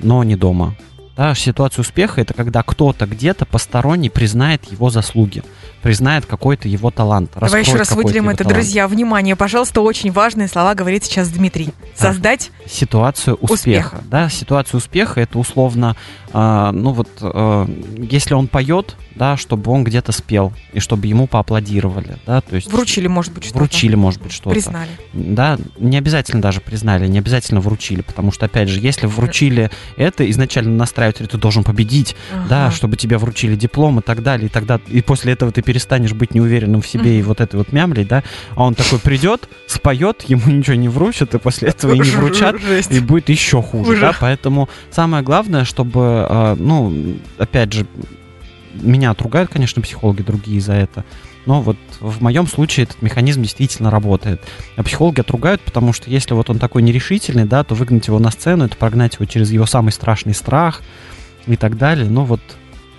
но 0.00 0.22
не 0.24 0.36
дома. 0.36 0.76
Да, 1.16 1.34
ситуация 1.34 1.82
успеха 1.82 2.20
это 2.20 2.34
когда 2.34 2.62
кто-то 2.62 3.06
где-то 3.06 3.46
посторонний 3.46 4.10
признает 4.10 4.64
его 4.70 4.90
заслуги, 4.90 5.44
признает 5.80 6.26
какой-то 6.26 6.66
его 6.66 6.90
талант. 6.90 7.30
Давай 7.38 7.62
еще 7.62 7.76
раз 7.76 7.92
выделим 7.92 8.28
это, 8.28 8.38
талант. 8.38 8.56
друзья. 8.56 8.88
Внимание, 8.88 9.36
пожалуйста, 9.36 9.80
очень 9.80 10.10
важные 10.10 10.48
слова 10.48 10.74
говорит 10.74 11.04
сейчас 11.04 11.28
Дмитрий. 11.30 11.70
Создать 11.94 12.50
ситуацию 12.66 13.36
успеха. 13.36 13.94
Успех. 13.96 14.08
Да, 14.08 14.28
ситуация 14.28 14.78
успеха 14.78 15.20
это 15.20 15.38
условно, 15.38 15.96
э, 16.34 16.70
ну 16.72 16.92
вот, 16.92 17.08
э, 17.20 17.66
если 17.98 18.34
он 18.34 18.48
поет, 18.48 18.96
да, 19.14 19.36
чтобы 19.36 19.70
он 19.70 19.84
где-то 19.84 20.12
спел 20.12 20.52
и 20.72 20.80
чтобы 20.80 21.06
ему 21.06 21.26
поаплодировали, 21.26 22.16
да, 22.26 22.40
то 22.40 22.56
есть 22.56 22.70
вручили, 22.70 23.06
может 23.06 23.32
быть, 23.32 23.44
что-то. 23.44 23.58
Вручили, 23.60 23.94
может 23.94 24.20
быть, 24.20 24.32
что-то. 24.32 24.50
Признали. 24.50 24.90
Да, 25.12 25.58
не 25.78 25.96
обязательно 25.96 26.42
даже 26.42 26.60
признали, 26.60 27.06
не 27.06 27.18
обязательно 27.18 27.60
вручили, 27.60 28.02
потому 28.02 28.32
что 28.32 28.46
опять 28.46 28.68
же, 28.68 28.80
если 28.80 29.06
вручили 29.06 29.70
это, 29.96 30.28
изначально 30.30 30.76
настраивать, 30.76 31.18
ты 31.18 31.38
должен 31.38 31.64
победить, 31.64 32.16
ага. 32.32 32.46
да, 32.48 32.70
чтобы 32.70 32.96
тебе 32.96 33.18
вручили 33.18 33.56
диплом 33.56 34.00
и 34.00 34.02
так 34.02 34.22
далее, 34.22 34.46
и 34.46 34.48
тогда 34.48 34.80
и 34.88 35.00
после 35.00 35.32
этого 35.32 35.52
ты 35.52 35.62
перестанешь 35.62 36.12
быть 36.12 36.34
неуверенным 36.34 36.82
в 36.82 36.86
себе 36.86 37.16
mm. 37.16 37.20
и 37.20 37.22
вот 37.22 37.40
этой 37.40 37.56
вот 37.56 37.72
мямлей, 37.72 38.04
да, 38.04 38.24
а 38.56 38.64
он 38.64 38.74
такой 38.74 38.98
придет, 38.98 39.48
споет, 39.66 40.22
ему 40.28 40.50
ничего 40.50 40.76
не 40.76 40.88
вручат, 40.88 41.34
и 41.34 41.38
после 41.38 41.68
этого 41.68 41.94
и 41.94 41.98
не 41.98 42.10
вручат, 42.16 42.56
и 42.90 43.00
будет 43.00 43.28
еще 43.28 43.62
хуже, 43.62 44.00
да, 44.00 44.14
поэтому 44.18 44.68
самое 44.90 45.22
главное, 45.22 45.64
чтобы, 45.64 46.23
а, 46.28 46.56
ну, 46.56 47.16
опять 47.38 47.72
же, 47.72 47.86
меня 48.74 49.10
отругают, 49.10 49.50
конечно, 49.50 49.82
психологи 49.82 50.22
другие 50.22 50.60
за 50.60 50.74
это. 50.74 51.04
Но 51.46 51.60
вот 51.60 51.76
в 52.00 52.22
моем 52.22 52.46
случае 52.46 52.84
этот 52.84 53.02
механизм 53.02 53.42
действительно 53.42 53.90
работает. 53.90 54.40
А 54.76 54.82
психологи 54.82 55.20
отругают, 55.20 55.60
потому 55.60 55.92
что 55.92 56.10
если 56.10 56.34
вот 56.34 56.48
он 56.48 56.58
такой 56.58 56.82
нерешительный, 56.82 57.44
да, 57.44 57.64
то 57.64 57.74
выгнать 57.74 58.06
его 58.06 58.18
на 58.18 58.30
сцену, 58.30 58.64
это 58.64 58.76
прогнать 58.76 59.14
его 59.14 59.26
через 59.26 59.50
его 59.50 59.66
самый 59.66 59.90
страшный 59.90 60.34
страх 60.34 60.82
и 61.46 61.56
так 61.56 61.76
далее. 61.76 62.08
Но 62.08 62.24
вот 62.24 62.40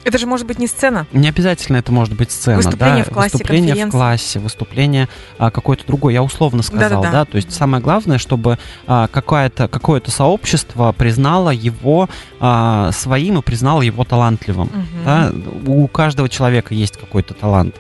это 0.06 0.20
же 0.20 0.28
может 0.28 0.46
быть 0.46 0.60
не 0.60 0.68
сцена. 0.68 1.08
Не 1.12 1.30
обязательно 1.30 1.78
это 1.78 1.92
может 1.92 2.16
быть 2.16 2.32
сцена. 2.32 2.58
Выступление 2.58 3.04
да? 3.04 3.10
в 3.10 3.14
классе, 3.14 3.32
Выступление 3.34 3.86
в 3.88 3.90
классе, 3.90 4.40
выступление 4.40 5.10
а, 5.40 5.50
какое-то 5.50 5.86
другое. 5.88 6.14
Я 6.14 6.24
условно 6.24 6.62
сказал, 6.62 7.02
Да-да-да. 7.02 7.12
да. 7.12 7.26
То 7.26 7.38
есть 7.38 7.52
самое 7.52 7.82
главное, 7.82 8.20
чтобы 8.20 8.60
а, 8.86 9.08
какое-то 9.08 9.68
какое-то 9.68 10.12
сообщество 10.12 10.92
признало 10.92 11.50
его 11.50 12.08
а, 12.40 12.92
своим 12.92 13.40
и 13.40 13.42
признало 13.42 13.82
его 13.82 14.04
талантливым. 14.04 14.68
Угу. 14.68 15.06
Да? 15.06 15.34
У 15.66 15.88
каждого 15.88 16.30
человека 16.30 16.76
есть 16.76 16.98
какой-то 16.98 17.34
талант. 17.34 17.76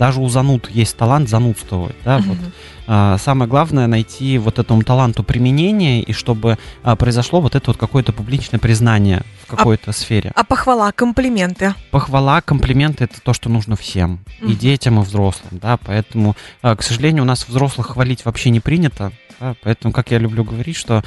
Даже 0.00 0.22
у 0.22 0.28
зануд 0.30 0.70
есть 0.70 0.96
талант 0.96 1.28
занудствовать. 1.28 1.94
Да? 2.06 2.20
Вот 2.24 2.38
а, 2.86 3.18
самое 3.18 3.50
главное 3.50 3.86
найти 3.86 4.38
вот 4.38 4.58
этому 4.58 4.82
таланту 4.82 5.22
применение, 5.22 6.02
и 6.02 6.14
чтобы 6.14 6.56
а, 6.82 6.96
произошло 6.96 7.42
вот 7.42 7.54
это 7.54 7.70
вот 7.70 7.76
какое-то 7.76 8.14
публичное 8.14 8.58
признание 8.58 9.24
в 9.46 9.52
а 9.52 9.56
какой-то 9.56 9.90
а, 9.90 9.92
сфере. 9.92 10.32
А 10.34 10.42
похвала, 10.42 10.90
комплименты? 10.92 11.74
Похвала, 11.90 12.40
комплименты— 12.40 13.04
это 13.12 13.20
то, 13.20 13.34
что 13.34 13.50
нужно 13.50 13.76
всем, 13.76 14.20
mm-hmm. 14.40 14.50
и 14.50 14.54
детям, 14.54 14.98
и 14.98 15.02
взрослым, 15.02 15.58
да, 15.60 15.76
поэтому, 15.76 16.34
к 16.62 16.82
сожалению, 16.82 17.24
у 17.24 17.26
нас 17.26 17.46
взрослых 17.46 17.88
хвалить 17.88 18.24
вообще 18.24 18.48
не 18.48 18.60
принято, 18.60 19.12
да, 19.38 19.54
поэтому, 19.62 19.92
как 19.92 20.10
я 20.12 20.18
люблю 20.18 20.44
говорить, 20.44 20.76
что 20.76 21.04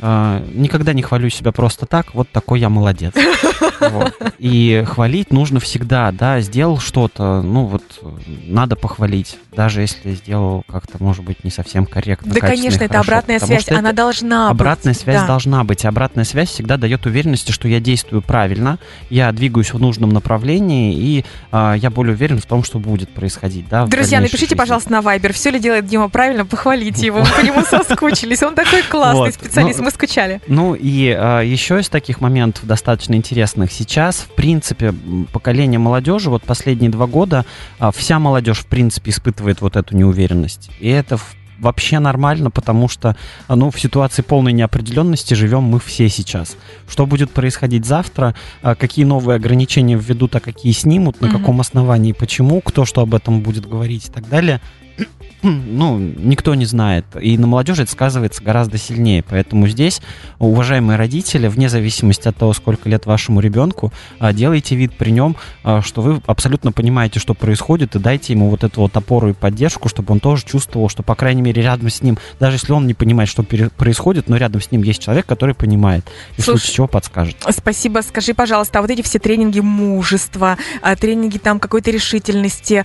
Uh, 0.00 0.42
никогда 0.54 0.92
не 0.92 1.02
хвалю 1.02 1.28
себя 1.28 1.52
просто 1.52 1.86
так, 1.86 2.14
вот 2.14 2.28
такой 2.30 2.60
я 2.60 2.68
молодец. 2.68 3.12
Вот. 3.90 4.14
И 4.38 4.84
хвалить 4.86 5.32
нужно 5.32 5.58
всегда, 5.58 6.12
да, 6.12 6.40
сделал 6.40 6.78
что-то, 6.78 7.42
ну 7.42 7.64
вот 7.64 7.82
надо 8.46 8.76
похвалить, 8.76 9.38
даже 9.54 9.80
если 9.80 10.12
сделал 10.12 10.64
как-то, 10.68 11.02
может 11.02 11.24
быть, 11.24 11.42
не 11.42 11.50
совсем 11.50 11.86
корректно. 11.86 12.32
Да, 12.32 12.40
конечно, 12.40 12.84
это 12.84 13.00
обратная 13.00 13.40
связь, 13.40 13.68
она 13.70 13.92
должна 13.92 14.50
обратная 14.50 14.92
быть. 14.92 15.02
связь 15.02 15.20
да. 15.22 15.26
должна 15.26 15.64
быть, 15.64 15.84
обратная 15.84 16.24
связь 16.24 16.50
всегда 16.50 16.76
дает 16.76 17.06
уверенности, 17.06 17.50
что 17.50 17.66
я 17.66 17.80
действую 17.80 18.22
правильно, 18.22 18.78
я 19.10 19.32
двигаюсь 19.32 19.72
в 19.72 19.78
нужном 19.80 20.10
направлении, 20.10 20.94
и 20.94 21.24
uh, 21.50 21.76
я 21.76 21.90
более 21.90 22.14
уверен 22.14 22.38
в 22.38 22.46
том, 22.46 22.62
что 22.62 22.78
будет 22.78 23.10
происходить, 23.10 23.68
да. 23.68 23.86
Друзья, 23.86 24.20
напишите, 24.20 24.46
жизни. 24.46 24.56
пожалуйста, 24.56 24.92
на 24.92 25.00
Viber, 25.00 25.32
все 25.32 25.50
ли 25.50 25.58
делает 25.58 25.86
Дима 25.86 26.08
правильно, 26.08 26.46
похвалите 26.46 27.06
его, 27.06 27.20
мы 27.20 27.26
по 27.26 27.44
нему 27.44 27.64
соскучились, 27.68 28.42
он 28.42 28.54
такой 28.54 28.82
классный 28.82 29.32
специалист, 29.32 29.78
ну, 29.78 29.81
мы 29.82 29.90
скучали. 29.90 30.40
Ну 30.46 30.74
и 30.74 31.08
uh, 31.08 31.46
еще 31.46 31.80
из 31.80 31.88
таких 31.88 32.20
моментов 32.20 32.66
достаточно 32.66 33.14
интересных 33.14 33.72
сейчас, 33.72 34.16
в 34.16 34.34
принципе, 34.34 34.94
поколение 35.32 35.78
молодежи, 35.78 36.30
вот 36.30 36.44
последние 36.44 36.90
два 36.90 37.06
года, 37.06 37.44
а, 37.78 37.90
вся 37.90 38.18
молодежь, 38.18 38.60
в 38.60 38.66
принципе, 38.66 39.10
испытывает 39.10 39.60
вот 39.60 39.76
эту 39.76 39.96
неуверенность. 39.96 40.70
И 40.80 40.88
это 40.88 41.18
вообще 41.58 41.98
нормально, 41.98 42.50
потому 42.50 42.88
что 42.88 43.16
ну, 43.48 43.70
в 43.70 43.80
ситуации 43.80 44.22
полной 44.22 44.52
неопределенности 44.52 45.34
живем 45.34 45.62
мы 45.62 45.78
все 45.78 46.08
сейчас. 46.08 46.56
Что 46.88 47.06
будет 47.06 47.30
происходить 47.30 47.86
завтра, 47.86 48.34
а, 48.62 48.74
какие 48.74 49.04
новые 49.04 49.36
ограничения 49.36 49.96
введут, 49.96 50.34
а 50.36 50.40
какие 50.40 50.72
снимут, 50.72 51.20
на 51.20 51.26
mm-hmm. 51.26 51.38
каком 51.38 51.60
основании, 51.60 52.12
почему, 52.12 52.60
кто 52.60 52.84
что 52.84 53.00
об 53.00 53.14
этом 53.14 53.40
будет 53.40 53.66
говорить 53.66 54.08
и 54.08 54.10
так 54.10 54.28
далее, 54.28 54.60
ну, 55.42 55.98
никто 55.98 56.54
не 56.54 56.64
знает. 56.64 57.04
И 57.20 57.36
на 57.36 57.46
молодежи 57.46 57.82
это 57.82 57.90
сказывается 57.90 58.42
гораздо 58.42 58.78
сильнее. 58.78 59.24
Поэтому 59.28 59.66
здесь, 59.66 60.00
уважаемые 60.38 60.96
родители, 60.96 61.48
вне 61.48 61.68
зависимости 61.68 62.28
от 62.28 62.36
того, 62.36 62.52
сколько 62.52 62.88
лет 62.88 63.06
вашему 63.06 63.40
ребенку, 63.40 63.92
а, 64.18 64.32
делайте 64.32 64.76
вид 64.76 64.92
при 64.96 65.10
нем, 65.10 65.36
а, 65.64 65.82
что 65.82 66.00
вы 66.00 66.20
абсолютно 66.26 66.72
понимаете, 66.72 67.18
что 67.18 67.34
происходит, 67.34 67.96
и 67.96 67.98
дайте 67.98 68.32
ему 68.32 68.50
вот 68.50 68.62
эту 68.64 68.82
вот 68.82 68.96
опору 68.96 69.30
и 69.30 69.32
поддержку, 69.32 69.88
чтобы 69.88 70.12
он 70.12 70.20
тоже 70.20 70.44
чувствовал, 70.44 70.88
что, 70.88 71.02
по 71.02 71.14
крайней 71.14 71.42
мере, 71.42 71.62
рядом 71.62 71.90
с 71.90 72.02
ним, 72.02 72.18
даже 72.38 72.56
если 72.56 72.72
он 72.72 72.86
не 72.86 72.94
понимает, 72.94 73.28
что 73.28 73.42
происходит, 73.42 74.28
но 74.28 74.36
рядом 74.36 74.60
с 74.60 74.70
ним 74.70 74.82
есть 74.82 75.02
человек, 75.02 75.26
который 75.26 75.54
понимает, 75.54 76.04
и 76.36 76.42
Слушай, 76.42 76.58
в 76.58 76.60
случае 76.60 76.74
чего 76.74 76.86
подскажет. 76.86 77.36
Спасибо. 77.50 78.00
Скажи, 78.00 78.34
пожалуйста, 78.34 78.78
а 78.78 78.82
вот 78.82 78.90
эти 78.90 79.02
все 79.02 79.18
тренинги 79.18 79.60
мужества, 79.60 80.56
а, 80.82 80.94
тренинги 80.94 81.38
там 81.38 81.58
какой-то 81.58 81.90
решительности, 81.90 82.84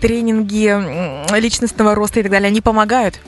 тренинги 0.00 1.31
личностного 1.38 1.94
роста 1.94 2.20
и 2.20 2.22
так 2.22 2.32
далее, 2.32 2.48
они 2.48 2.60
помогают? 2.60 3.20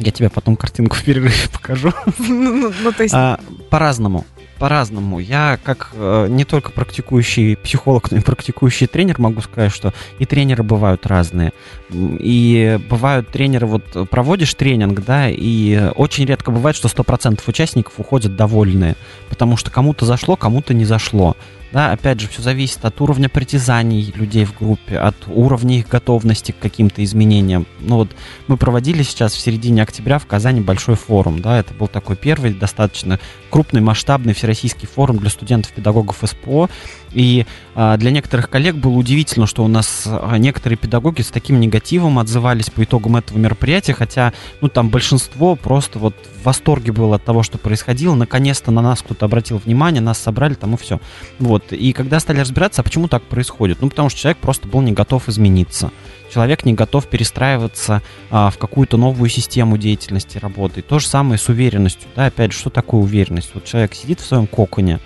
Я 0.00 0.12
тебе 0.12 0.30
потом 0.30 0.56
картинку 0.56 0.96
в 0.96 1.04
перерыве 1.04 1.34
покажу. 1.52 1.92
Ну, 2.18 2.54
ну, 2.54 2.72
ну, 2.82 2.92
то 2.92 3.02
есть... 3.02 3.14
А, 3.14 3.38
по-разному. 3.68 4.24
По-разному. 4.58 5.18
Я 5.20 5.58
как 5.62 5.90
э, 5.94 6.26
не 6.28 6.44
только 6.44 6.70
практикующий 6.70 7.56
психолог, 7.56 8.10
но 8.10 8.18
и 8.18 8.20
практикующий 8.20 8.86
тренер 8.86 9.18
могу 9.18 9.40
сказать, 9.42 9.72
что 9.72 9.92
и 10.18 10.26
тренеры 10.26 10.62
бывают 10.62 11.06
разные. 11.06 11.52
И 11.90 12.78
бывают 12.88 13.28
тренеры, 13.28 13.66
вот 13.66 14.08
проводишь 14.10 14.54
тренинг, 14.54 15.04
да, 15.04 15.28
и 15.30 15.90
очень 15.96 16.24
редко 16.24 16.50
бывает, 16.50 16.76
что 16.76 16.88
100% 16.88 17.40
участников 17.46 17.94
уходят 17.98 18.36
довольные, 18.36 18.96
потому 19.28 19.56
что 19.56 19.70
кому-то 19.70 20.06
зашло, 20.06 20.36
кому-то 20.36 20.72
не 20.72 20.84
зашло. 20.84 21.36
Да, 21.72 21.92
опять 21.92 22.18
же, 22.18 22.28
все 22.28 22.42
зависит 22.42 22.84
от 22.84 23.00
уровня 23.00 23.28
притязаний 23.28 24.12
людей 24.16 24.44
в 24.44 24.58
группе, 24.58 24.98
от 24.98 25.14
уровня 25.28 25.78
их 25.78 25.88
готовности 25.88 26.50
к 26.50 26.58
каким-то 26.58 27.04
изменениям. 27.04 27.66
Ну 27.78 27.96
вот 27.96 28.10
мы 28.48 28.56
проводили 28.56 29.04
сейчас 29.04 29.34
в 29.34 29.38
середине 29.40 29.82
октября 29.82 30.18
в 30.18 30.26
Казани 30.26 30.60
большой 30.60 30.96
форум, 30.96 31.40
да, 31.40 31.58
это 31.58 31.72
был 31.72 31.86
такой 31.86 32.16
первый 32.16 32.52
достаточно 32.52 33.20
крупный, 33.50 33.80
масштабный 33.80 34.34
всероссийский 34.34 34.88
форум 34.88 35.18
для 35.18 35.30
студентов-педагогов 35.30 36.18
СПО, 36.24 36.68
и 37.12 37.46
а, 37.74 37.96
для 37.96 38.10
некоторых 38.10 38.48
коллег 38.50 38.76
было 38.76 38.92
удивительно, 38.92 39.46
что 39.46 39.64
у 39.64 39.68
нас 39.68 40.04
а, 40.06 40.36
некоторые 40.36 40.76
педагоги 40.76 41.22
с 41.22 41.28
таким 41.28 41.60
негативом 41.60 42.18
отзывались 42.18 42.70
по 42.70 42.84
итогам 42.84 43.16
этого 43.16 43.38
мероприятия, 43.38 43.94
хотя, 43.94 44.32
ну, 44.60 44.68
там 44.68 44.88
большинство 44.88 45.56
просто 45.56 45.98
вот 45.98 46.14
в 46.40 46.44
восторге 46.44 46.92
было 46.92 47.16
от 47.16 47.24
того, 47.24 47.42
что 47.42 47.58
происходило. 47.58 48.14
Наконец-то 48.14 48.70
на 48.70 48.82
нас 48.82 49.02
кто-то 49.02 49.26
обратил 49.26 49.58
внимание, 49.58 50.00
нас 50.00 50.18
собрали, 50.18 50.54
там 50.54 50.74
и 50.74 50.76
все. 50.76 51.00
Вот. 51.38 51.72
И 51.72 51.92
когда 51.92 52.20
стали 52.20 52.40
разбираться, 52.40 52.82
а 52.82 52.84
почему 52.84 53.08
так 53.08 53.22
происходит? 53.22 53.80
Ну, 53.80 53.90
потому 53.90 54.08
что 54.08 54.20
человек 54.20 54.38
просто 54.38 54.68
был 54.68 54.80
не 54.80 54.92
готов 54.92 55.28
измениться 55.28 55.90
человек 56.32 56.64
не 56.64 56.74
готов 56.74 57.08
перестраиваться 57.08 58.02
а, 58.30 58.50
в 58.50 58.58
какую-то 58.58 58.96
новую 58.96 59.28
систему 59.28 59.76
деятельности 59.76 60.38
работы. 60.38 60.80
То 60.80 60.98
же 60.98 61.06
самое 61.08 61.38
с 61.38 61.48
уверенностью. 61.48 62.08
Да, 62.14 62.26
опять 62.26 62.52
же, 62.52 62.58
что 62.58 62.70
такое 62.70 63.00
уверенность? 63.00 63.50
Вот 63.52 63.64
человек 63.64 63.94
сидит 63.94 64.20
в 64.20 64.26
своем 64.26 64.46
коконе, 64.46 65.00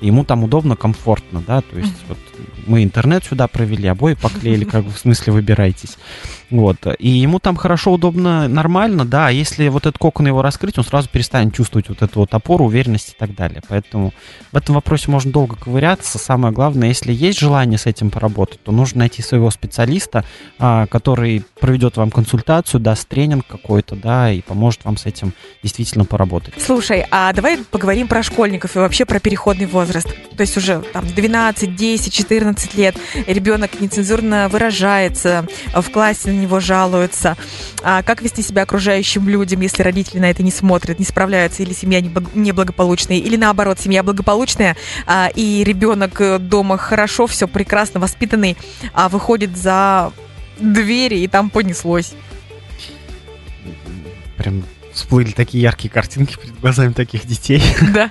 ему 0.00 0.24
там 0.24 0.44
удобно, 0.44 0.76
комфортно, 0.76 1.42
да, 1.46 1.60
то 1.60 1.78
есть 1.78 1.96
вот 2.08 2.18
мы 2.66 2.84
интернет 2.84 3.24
сюда 3.24 3.48
провели, 3.48 3.88
обои 3.88 4.14
поклеили, 4.14 4.64
как 4.64 4.84
бы 4.84 4.90
в 4.90 4.98
смысле 4.98 5.32
выбирайтесь. 5.32 5.98
Вот. 6.50 6.76
И 6.98 7.08
ему 7.08 7.38
там 7.38 7.56
хорошо, 7.56 7.92
удобно, 7.92 8.48
нормально, 8.48 9.04
да. 9.04 9.28
А 9.28 9.30
если 9.30 9.68
вот 9.68 9.86
этот 9.86 9.98
кокон 9.98 10.26
его 10.26 10.42
раскрыть, 10.42 10.78
он 10.78 10.84
сразу 10.84 11.08
перестанет 11.08 11.54
чувствовать 11.54 11.88
вот 11.88 12.02
эту 12.02 12.20
вот 12.20 12.32
опору, 12.32 12.64
уверенность 12.64 13.10
и 13.10 13.14
так 13.18 13.34
далее. 13.34 13.62
Поэтому 13.68 14.12
в 14.52 14.56
этом 14.56 14.74
вопросе 14.74 15.10
можно 15.10 15.30
долго 15.30 15.56
ковыряться. 15.56 16.18
Самое 16.18 16.54
главное, 16.54 16.88
если 16.88 17.12
есть 17.12 17.38
желание 17.38 17.78
с 17.78 17.86
этим 17.86 18.10
поработать, 18.10 18.62
то 18.62 18.72
нужно 18.72 19.00
найти 19.00 19.22
своего 19.22 19.50
специалиста, 19.50 20.24
а, 20.58 20.86
который 20.86 21.44
проведет 21.60 21.96
вам 21.96 22.10
консультацию, 22.10 22.80
даст 22.80 23.06
тренинг 23.08 23.46
какой-то, 23.46 23.96
да, 23.96 24.32
и 24.32 24.40
поможет 24.40 24.84
вам 24.84 24.96
с 24.96 25.06
этим 25.06 25.32
действительно 25.62 26.04
поработать. 26.04 26.54
Слушай, 26.58 27.04
а 27.10 27.32
давай 27.32 27.58
поговорим 27.58 28.08
про 28.08 28.22
школьников 28.22 28.76
и 28.76 28.78
вообще 28.78 29.04
про 29.04 29.20
переходный 29.20 29.66
возраст. 29.66 30.08
То 30.36 30.40
есть 30.40 30.56
уже 30.56 30.80
там 30.92 31.04
12, 31.06 31.74
10, 31.76 32.12
14 32.12 32.74
лет 32.74 32.96
ребенок 33.26 33.80
нецензурно 33.80 34.48
выражается 34.48 35.46
в 35.74 35.90
классе, 35.90 36.37
него 36.38 36.60
жалуются. 36.60 37.36
А 37.82 38.02
как 38.02 38.22
вести 38.22 38.42
себя 38.42 38.62
окружающим 38.62 39.28
людям, 39.28 39.60
если 39.60 39.82
родители 39.82 40.18
на 40.18 40.30
это 40.30 40.42
не 40.42 40.50
смотрят, 40.50 40.98
не 40.98 41.04
справляются, 41.04 41.62
или 41.62 41.72
семья 41.72 42.00
неблагополучная, 42.00 43.18
или 43.18 43.36
наоборот, 43.36 43.78
семья 43.78 44.02
благополучная, 44.02 44.76
а, 45.06 45.30
и 45.34 45.62
ребенок 45.64 46.20
э, 46.20 46.38
дома 46.38 46.76
хорошо, 46.78 47.26
все 47.26 47.46
прекрасно 47.46 48.00
воспитанный, 48.00 48.56
а 48.92 49.08
выходит 49.08 49.56
за 49.56 50.12
двери, 50.58 51.18
и 51.18 51.28
там 51.28 51.50
понеслось. 51.50 52.12
Прям 54.36 54.62
всплыли 54.98 55.30
такие 55.30 55.62
яркие 55.62 55.90
картинки 55.90 56.36
перед 56.36 56.58
глазами 56.60 56.92
таких 56.92 57.26
детей. 57.26 57.62
Да. 57.92 58.10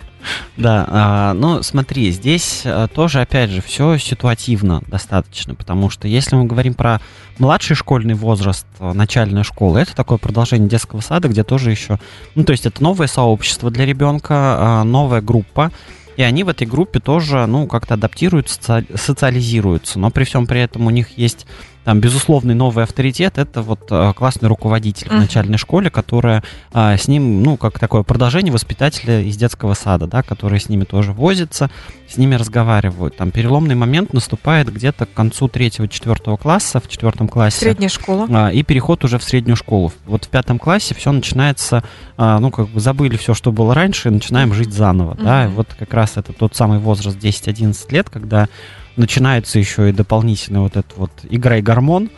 Да, 0.58 0.86
а, 0.90 1.34
ну 1.34 1.64
смотри, 1.64 2.12
здесь 2.12 2.64
а, 2.66 2.88
тоже, 2.88 3.22
опять 3.22 3.50
же, 3.50 3.62
все 3.62 3.98
ситуативно 3.98 4.82
достаточно, 4.88 5.56
потому 5.56 5.90
что 5.90 6.08
если 6.08 6.36
мы 6.36 6.46
говорим 6.46 6.74
про 6.74 7.00
младший 7.38 7.78
школьный 7.78 8.16
возраст, 8.16 8.66
а, 8.80 8.94
начальная 8.94 9.44
школа, 9.44 9.78
это 9.78 9.96
такое 9.96 10.18
продолжение 10.18 10.68
детского 10.68 11.00
сада, 11.00 11.30
где 11.30 11.44
тоже 11.44 11.72
еще, 11.72 11.98
ну 12.36 12.44
то 12.44 12.52
есть 12.52 12.66
это 12.66 12.84
новое 12.84 13.08
сообщество 13.08 13.72
для 13.72 13.86
ребенка, 13.86 14.82
новая 14.84 15.22
группа, 15.22 15.72
и 16.18 16.24
они 16.24 16.44
в 16.44 16.50
этой 16.50 16.66
группе 16.66 17.00
тоже, 17.00 17.46
ну, 17.46 17.68
как-то 17.68 17.94
адаптируются, 17.94 18.84
социализируются, 18.96 20.00
но 20.00 20.10
при 20.10 20.24
всем 20.24 20.48
при 20.48 20.62
этом 20.62 20.88
у 20.88 20.90
них 20.90 21.16
есть 21.18 21.46
там, 21.88 22.02
безусловный 22.02 22.54
новый 22.54 22.84
авторитет 22.84 23.38
это 23.38 23.62
вот 23.62 23.88
э, 23.92 24.12
классный 24.14 24.50
руководитель 24.50 25.08
uh-huh. 25.08 25.16
в 25.16 25.22
начальной 25.22 25.58
школе, 25.58 25.90
которая 25.90 26.44
а, 26.74 26.98
с 26.98 27.08
ним, 27.08 27.42
ну, 27.42 27.56
как 27.56 27.80
такое 27.80 28.04
продолжение 28.04 28.52
воспитателя 28.52 29.22
из 29.22 29.38
детского 29.38 29.74
сада, 29.74 30.06
да, 30.06 30.22
который 30.22 30.60
с 30.60 30.68
ними 30.68 30.84
тоже 30.84 31.14
возится, 31.14 31.70
с 32.10 32.18
ними 32.18 32.36
разговаривают. 32.36 33.16
Там 33.16 33.32
переломный 33.32 33.76
момент 33.76 34.12
наступает 34.12 34.70
где-то 34.70 35.06
к 35.06 35.14
концу 35.14 35.48
третьего-четвертого 35.48 36.36
класса, 36.36 36.82
в 36.82 36.90
четвертом 36.90 37.30
классе. 37.30 37.60
Средняя 37.60 37.88
школа. 37.88 38.28
А, 38.30 38.52
и 38.52 38.64
переход 38.64 39.06
уже 39.06 39.18
в 39.18 39.24
среднюю 39.24 39.56
школу. 39.56 39.94
Вот 40.08 40.26
в 40.26 40.28
пятом 40.28 40.60
классе 40.60 40.94
все 40.94 41.14
начинается, 41.14 41.86
а, 42.18 42.38
ну, 42.40 42.52
как 42.52 42.68
бы 42.68 42.82
забыли 42.82 43.16
все, 43.16 43.34
что 43.34 43.54
было 43.54 43.74
раньше, 43.74 44.10
и 44.10 44.12
начинаем 44.12 44.54
жить 44.54 44.74
заново, 44.74 45.14
uh-huh. 45.14 45.24
да, 45.24 45.46
и 45.46 45.48
вот 45.48 45.70
как 45.80 45.94
раз 45.94 46.18
это 46.18 46.34
тот 46.34 46.54
самый 46.54 46.80
возраст 46.80 47.18
10-11 47.18 47.94
лет, 47.94 48.10
когда 48.10 48.50
начинается 48.98 49.60
еще 49.60 49.90
и 49.90 49.94
дополнительно 49.94 50.62
вот 50.62 50.76
это 50.76 50.88
вот 50.96 51.12
игра 51.30 51.58
и 51.58 51.62
гормон, 51.62 52.10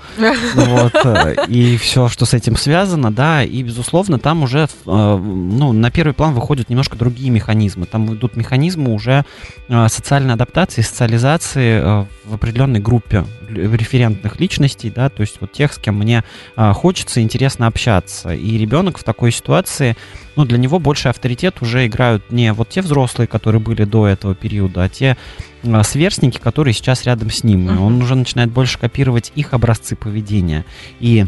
вот, 0.55 0.93
э, 1.05 1.35
и 1.47 1.77
все, 1.77 2.07
что 2.07 2.25
с 2.25 2.33
этим 2.33 2.55
связано, 2.55 3.11
да, 3.11 3.43
и, 3.43 3.61
безусловно, 3.61 4.19
там 4.19 4.43
уже, 4.43 4.59
э, 4.63 4.67
ну, 4.85 5.73
на 5.73 5.91
первый 5.91 6.13
план 6.13 6.33
выходят 6.33 6.69
немножко 6.69 6.97
другие 6.97 7.29
механизмы. 7.29 7.85
Там 7.85 8.13
идут 8.13 8.35
механизмы 8.35 8.93
уже 8.93 9.25
э, 9.67 9.87
социальной 9.89 10.33
адаптации, 10.33 10.81
социализации 10.81 12.07
в 12.25 12.33
определенной 12.33 12.79
группе 12.79 13.25
референтных 13.49 14.39
личностей, 14.39 14.89
да, 14.89 15.09
то 15.09 15.21
есть 15.21 15.37
вот 15.41 15.51
тех, 15.51 15.73
с 15.73 15.77
кем 15.77 15.97
мне 15.97 16.23
хочется, 16.55 17.21
интересно 17.21 17.67
общаться. 17.67 18.33
И 18.33 18.57
ребенок 18.57 18.97
в 18.97 19.03
такой 19.03 19.31
ситуации, 19.31 19.97
ну, 20.39 20.45
для 20.45 20.57
него 20.57 20.79
больше 20.79 21.09
авторитет 21.09 21.61
уже 21.61 21.85
играют 21.85 22.31
не 22.31 22.53
вот 22.53 22.69
те 22.69 22.81
взрослые, 22.81 23.27
которые 23.27 23.59
были 23.59 23.83
до 23.83 24.07
этого 24.07 24.33
периода, 24.33 24.83
а 24.83 24.87
те 24.87 25.17
а, 25.65 25.83
сверстники, 25.83 26.37
которые 26.37 26.73
сейчас 26.73 27.03
рядом 27.03 27.29
с 27.29 27.43
ним. 27.43 27.67
Uh-huh. 27.67 27.81
Он 27.81 28.01
уже 28.01 28.15
начинает 28.15 28.49
больше 28.49 28.79
копировать 28.79 29.33
их 29.35 29.53
образцы 29.53 29.97
поведения. 29.97 30.63
И 31.01 31.25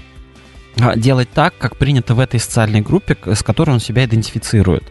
а, 0.80 0.96
делать 0.96 1.28
так, 1.30 1.58
как 1.58 1.76
принято 1.76 2.16
в 2.16 2.22
этой 2.22 2.40
социальной 2.40 2.80
группе, 2.80 3.18
с 3.26 3.44
которой 3.44 3.72
он 3.72 3.82
себя 3.82 4.06
идентифицирует. 4.06 4.86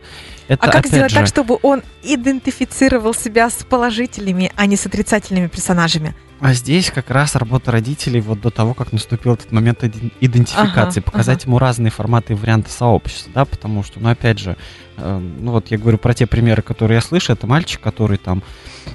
Это, 0.48 0.66
а 0.66 0.70
как 0.70 0.86
сделать 0.86 1.12
же... 1.12 1.16
так, 1.16 1.26
чтобы 1.26 1.58
он 1.62 1.82
идентифицировал 2.02 3.14
себя 3.14 3.48
с 3.48 3.64
положительными, 3.64 4.52
а 4.54 4.66
не 4.66 4.76
с 4.76 4.84
отрицательными 4.84 5.46
персонажами? 5.46 6.14
А 6.40 6.54
здесь 6.54 6.90
как 6.90 7.10
раз 7.10 7.36
работа 7.36 7.70
родителей 7.70 8.20
вот 8.20 8.40
до 8.40 8.50
того, 8.50 8.72
как 8.72 8.92
наступил 8.92 9.34
этот 9.34 9.52
момент 9.52 9.84
идентификации, 9.84 11.00
ага, 11.00 11.10
показать 11.10 11.42
ага. 11.42 11.50
ему 11.50 11.58
разные 11.58 11.90
форматы 11.90 12.32
и 12.32 12.36
варианты 12.36 12.70
сообщества, 12.70 13.30
да, 13.34 13.44
потому 13.44 13.82
что, 13.82 14.00
ну, 14.00 14.08
опять 14.08 14.38
же, 14.38 14.56
э, 14.96 15.18
ну 15.18 15.52
вот 15.52 15.70
я 15.70 15.76
говорю 15.76 15.98
про 15.98 16.14
те 16.14 16.26
примеры, 16.26 16.62
которые 16.62 16.96
я 16.96 17.02
слышу, 17.02 17.32
это 17.32 17.46
мальчик, 17.46 17.80
который 17.80 18.16
там 18.16 18.42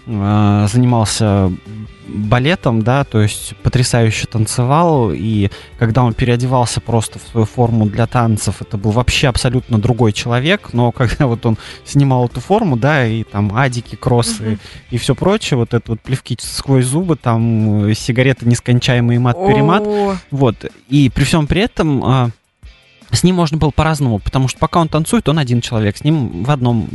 э, 0.05 0.67
занимался 0.71 1.51
балетом, 2.07 2.81
да, 2.81 3.03
то 3.03 3.21
есть 3.21 3.55
потрясающе 3.57 4.27
танцевал, 4.27 5.11
и 5.11 5.49
когда 5.79 6.03
он 6.03 6.13
переодевался 6.13 6.81
просто 6.81 7.19
в 7.19 7.23
свою 7.23 7.45
форму 7.45 7.85
для 7.85 8.07
танцев, 8.07 8.61
это 8.61 8.77
был 8.77 8.91
вообще 8.91 9.27
абсолютно 9.27 9.79
другой 9.79 10.13
человек, 10.13 10.69
но 10.73 10.91
когда 10.93 11.27
вот 11.27 11.45
он 11.45 11.57
снимал 11.83 12.25
эту 12.25 12.39
форму, 12.41 12.77
да, 12.77 13.05
и 13.05 13.23
там 13.23 13.55
адики, 13.55 13.95
кроссы 13.95 14.43
uh-huh. 14.43 14.59
и, 14.91 14.95
и 14.95 14.97
все 14.97 15.15
прочее, 15.15 15.57
вот 15.57 15.73
это 15.73 15.91
вот 15.91 16.01
плевки 16.01 16.37
сквозь 16.39 16.85
зубы, 16.85 17.15
там 17.15 17.93
сигареты 17.93 18.47
нескончаемый 18.47 19.17
мат-перемат, 19.17 20.19
вот, 20.31 20.55
и 20.89 21.09
при 21.09 21.23
всем 21.23 21.47
при 21.47 21.61
этом 21.61 22.03
а, 22.03 22.29
с 23.11 23.23
ним 23.23 23.35
можно 23.35 23.57
было 23.57 23.71
по-разному, 23.71 24.19
потому 24.19 24.47
что 24.47 24.59
пока 24.59 24.79
он 24.79 24.89
танцует, 24.89 25.29
он 25.29 25.39
один 25.39 25.61
человек. 25.61 25.97
С 25.97 26.03
ним 26.03 26.43
в 26.43 26.51
одном, 26.51 26.89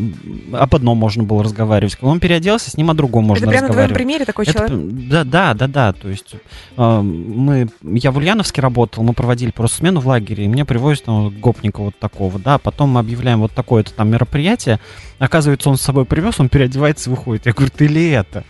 об 0.52 0.74
одном 0.74 0.98
можно 0.98 1.22
было 1.22 1.42
разговаривать. 1.42 1.94
Когда 1.94 2.08
он 2.08 2.20
переоделся, 2.20 2.70
с 2.70 2.76
ним 2.76 2.90
о 2.90 2.94
другом 2.94 3.24
можно 3.24 3.44
Это 3.44 3.50
прямо 3.50 3.68
на 3.68 3.72
твоем 3.72 3.92
примере 3.92 4.24
такой 4.24 4.44
Это, 4.46 4.68
человек? 4.68 5.08
да, 5.08 5.24
да, 5.24 5.54
да, 5.54 5.66
да. 5.66 5.92
То 5.92 6.08
есть 6.08 6.34
э, 6.76 7.00
мы, 7.00 7.68
я 7.82 8.10
в 8.10 8.16
Ульяновске 8.16 8.60
работал, 8.60 9.02
мы 9.02 9.12
проводили 9.12 9.50
просто 9.50 9.78
смену 9.78 10.00
в 10.00 10.06
лагере, 10.06 10.44
и 10.44 10.48
мне 10.48 10.64
привозят 10.64 11.04
там, 11.04 11.30
гопника 11.30 11.80
вот 11.80 11.98
такого, 11.98 12.38
да, 12.38 12.58
потом 12.58 12.90
мы 12.90 13.00
объявляем 13.00 13.40
вот 13.40 13.52
такое-то 13.52 13.92
там 13.92 14.10
мероприятие, 14.10 14.80
оказывается, 15.18 15.70
он 15.70 15.76
с 15.76 15.82
собой 15.82 16.04
привез, 16.04 16.40
он 16.40 16.48
переодевается 16.48 17.08
и 17.08 17.12
выходит. 17.12 17.46
Я 17.46 17.52
говорю, 17.52 17.72
ты 17.74 17.86
ли 17.86 18.10
это? 18.10 18.44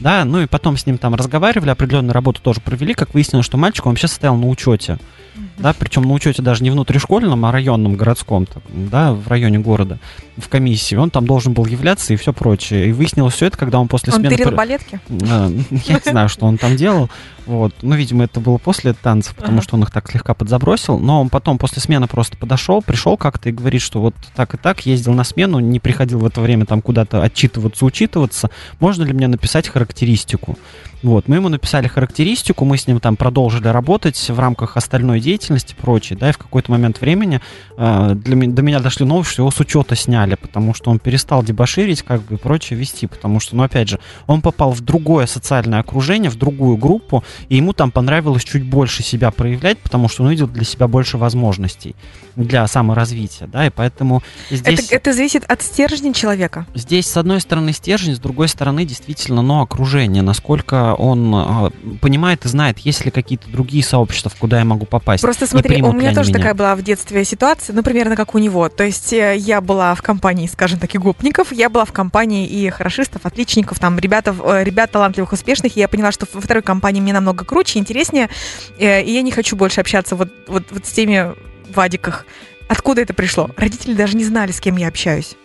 Да, 0.00 0.24
ну 0.24 0.40
и 0.40 0.46
потом 0.46 0.76
с 0.76 0.86
ним 0.86 0.98
там 0.98 1.14
разговаривали, 1.14 1.70
определенную 1.70 2.12
работу 2.12 2.42
тоже 2.42 2.60
провели, 2.60 2.94
как 2.94 3.14
выяснилось, 3.14 3.46
что 3.46 3.56
мальчик, 3.56 3.86
он 3.86 3.92
вообще 3.92 4.08
состоял 4.08 4.36
на 4.36 4.46
учете 4.48 4.98
да, 5.58 5.72
причем 5.72 6.02
на 6.02 6.12
учете 6.12 6.42
даже 6.42 6.62
не 6.62 6.70
внутришкольном, 6.70 7.44
а 7.44 7.52
районном, 7.52 7.96
городском, 7.96 8.46
да, 8.68 9.12
в 9.12 9.28
районе 9.28 9.58
города, 9.58 9.98
в 10.36 10.48
комиссии. 10.48 10.94
Он 10.94 11.10
там 11.10 11.26
должен 11.26 11.52
был 11.52 11.66
являться 11.66 12.12
и 12.12 12.16
все 12.16 12.32
прочее. 12.32 12.88
И 12.88 12.92
выяснилось 12.92 13.34
все 13.34 13.46
это, 13.46 13.56
когда 13.56 13.78
он 13.78 13.88
после 13.88 14.12
он 14.12 14.20
смены... 14.20 14.34
Он 14.34 14.38
тырил 14.38 14.56
балетки? 14.56 15.00
А, 15.28 15.50
я 15.70 15.94
не 16.04 16.10
знаю, 16.10 16.28
что 16.28 16.46
он 16.46 16.58
там 16.58 16.76
делал. 16.76 17.10
Вот. 17.46 17.74
Ну, 17.82 17.94
видимо, 17.94 18.24
это 18.24 18.40
было 18.40 18.58
после 18.58 18.92
танцев, 18.92 19.34
потому 19.36 19.62
что 19.62 19.76
он 19.76 19.82
их 19.82 19.90
так 19.90 20.10
слегка 20.10 20.34
подзабросил. 20.34 20.98
Но 20.98 21.20
он 21.20 21.28
потом 21.28 21.58
после 21.58 21.80
смены 21.80 22.06
просто 22.06 22.36
подошел, 22.36 22.82
пришел 22.82 23.16
как-то 23.16 23.48
и 23.48 23.52
говорит, 23.52 23.82
что 23.82 24.00
вот 24.00 24.14
так 24.34 24.54
и 24.54 24.56
так, 24.56 24.84
ездил 24.84 25.12
на 25.12 25.24
смену, 25.24 25.60
не 25.60 25.80
приходил 25.80 26.18
в 26.18 26.26
это 26.26 26.40
время 26.40 26.66
там 26.66 26.82
куда-то 26.82 27.22
отчитываться, 27.22 27.84
учитываться. 27.84 28.50
Можно 28.80 29.04
ли 29.04 29.12
мне 29.12 29.28
написать 29.28 29.68
характеристику? 29.68 30.58
Вот, 31.02 31.28
мы 31.28 31.36
ему 31.36 31.48
написали 31.48 31.86
характеристику, 31.88 32.64
мы 32.64 32.78
с 32.78 32.86
ним 32.86 33.00
там 33.00 33.16
продолжили 33.16 33.68
работать 33.68 34.18
в 34.28 34.38
рамках 34.40 34.76
остальной 34.76 35.20
деятельности 35.20 35.72
и 35.72 35.80
прочее, 35.80 36.18
да, 36.18 36.30
и 36.30 36.32
в 36.32 36.38
какой-то 36.38 36.72
момент 36.72 37.00
времени 37.00 37.40
э, 37.76 38.14
для, 38.14 38.48
до 38.48 38.62
меня 38.62 38.80
дошли 38.80 39.04
новости, 39.04 39.34
что 39.34 39.42
его 39.42 39.50
с 39.50 39.60
учета 39.60 39.94
сняли, 39.94 40.25
потому 40.34 40.74
что 40.74 40.90
он 40.90 40.98
перестал 40.98 41.42
дебоширить, 41.42 42.02
как 42.02 42.22
бы, 42.22 42.34
и 42.34 42.38
прочее 42.38 42.78
вести, 42.78 43.06
потому 43.06 43.40
что, 43.40 43.56
ну, 43.56 43.62
опять 43.62 43.88
же, 43.88 44.00
он 44.26 44.42
попал 44.42 44.72
в 44.72 44.80
другое 44.80 45.26
социальное 45.26 45.80
окружение, 45.80 46.30
в 46.30 46.36
другую 46.36 46.76
группу, 46.76 47.22
и 47.48 47.56
ему 47.56 47.72
там 47.72 47.90
понравилось 47.90 48.44
чуть 48.44 48.64
больше 48.64 49.02
себя 49.02 49.30
проявлять, 49.30 49.78
потому 49.78 50.08
что 50.08 50.22
он 50.22 50.28
увидел 50.28 50.48
для 50.48 50.64
себя 50.64 50.88
больше 50.88 51.18
возможностей 51.18 51.94
для 52.36 52.66
саморазвития, 52.66 53.46
да, 53.46 53.66
и 53.66 53.70
поэтому 53.70 54.22
здесь... 54.50 54.86
Это, 54.86 54.94
это 54.94 55.12
зависит 55.14 55.44
от 55.48 55.62
стержня 55.62 56.12
человека? 56.12 56.66
Здесь, 56.74 57.06
с 57.06 57.16
одной 57.16 57.40
стороны, 57.40 57.72
стержень, 57.72 58.14
с 58.14 58.18
другой 58.18 58.48
стороны, 58.48 58.84
действительно, 58.84 59.42
но 59.42 59.62
окружение, 59.62 60.22
насколько 60.22 60.94
он 60.94 61.34
э, 61.34 61.70
понимает 62.00 62.44
и 62.44 62.48
знает, 62.48 62.78
есть 62.80 63.04
ли 63.04 63.10
какие-то 63.10 63.50
другие 63.50 63.82
сообщества, 63.82 64.30
куда 64.38 64.58
я 64.58 64.64
могу 64.64 64.84
попасть. 64.84 65.22
Просто 65.22 65.46
смотри, 65.46 65.82
у 65.82 65.92
меня 65.92 66.14
тоже 66.14 66.30
меня. 66.30 66.38
такая 66.38 66.54
была 66.54 66.76
в 66.76 66.82
детстве 66.82 67.24
ситуация, 67.24 67.74
ну, 67.74 67.82
примерно 67.82 68.16
как 68.16 68.34
у 68.34 68.38
него. 68.38 68.68
То 68.68 68.84
есть 68.84 69.12
э, 69.12 69.36
я 69.38 69.62
была 69.62 69.94
в 69.94 70.02
компании, 70.16 70.46
скажем 70.46 70.78
так, 70.78 70.94
и 70.94 70.98
гопников, 70.98 71.52
я 71.52 71.68
была 71.68 71.84
в 71.84 71.92
компании 71.92 72.46
и 72.46 72.70
хорошистов, 72.70 73.26
отличников, 73.26 73.78
там, 73.78 73.98
ребята, 73.98 74.34
э, 74.44 74.64
ребят 74.64 74.90
талантливых, 74.90 75.32
успешных, 75.32 75.76
и 75.76 75.80
я 75.80 75.88
поняла, 75.88 76.10
что 76.10 76.26
во 76.32 76.40
второй 76.40 76.62
компании 76.62 77.02
мне 77.02 77.12
намного 77.12 77.44
круче, 77.44 77.78
интереснее, 77.78 78.30
и 78.78 79.04
я 79.06 79.22
не 79.22 79.30
хочу 79.30 79.56
больше 79.56 79.82
общаться 79.82 80.16
вот, 80.16 80.30
вот, 80.48 80.64
вот 80.70 80.86
с 80.86 80.92
теми 80.92 81.34
Вадиках. 81.74 82.24
Откуда 82.66 83.02
это 83.02 83.12
пришло? 83.12 83.50
Родители 83.58 83.92
даже 83.92 84.16
не 84.16 84.24
знали, 84.24 84.52
с 84.52 84.60
кем 84.60 84.78
я 84.78 84.88
общаюсь. 84.88 85.36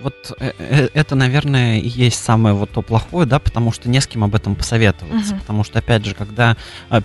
Вот 0.00 0.32
э, 0.40 0.52
э, 0.58 0.88
это, 0.92 1.14
наверное, 1.14 1.78
и 1.78 1.88
есть 1.88 2.22
самое 2.22 2.56
вот 2.56 2.70
то 2.70 2.82
плохое, 2.82 3.24
да, 3.24 3.38
потому 3.38 3.70
что 3.70 3.88
не 3.88 4.00
с 4.00 4.08
кем 4.08 4.24
об 4.24 4.34
этом 4.34 4.56
посоветоваться. 4.56 5.34
Uh-huh. 5.34 5.40
Потому 5.40 5.62
что, 5.62 5.78
опять 5.78 6.04
же, 6.04 6.14
когда 6.14 6.56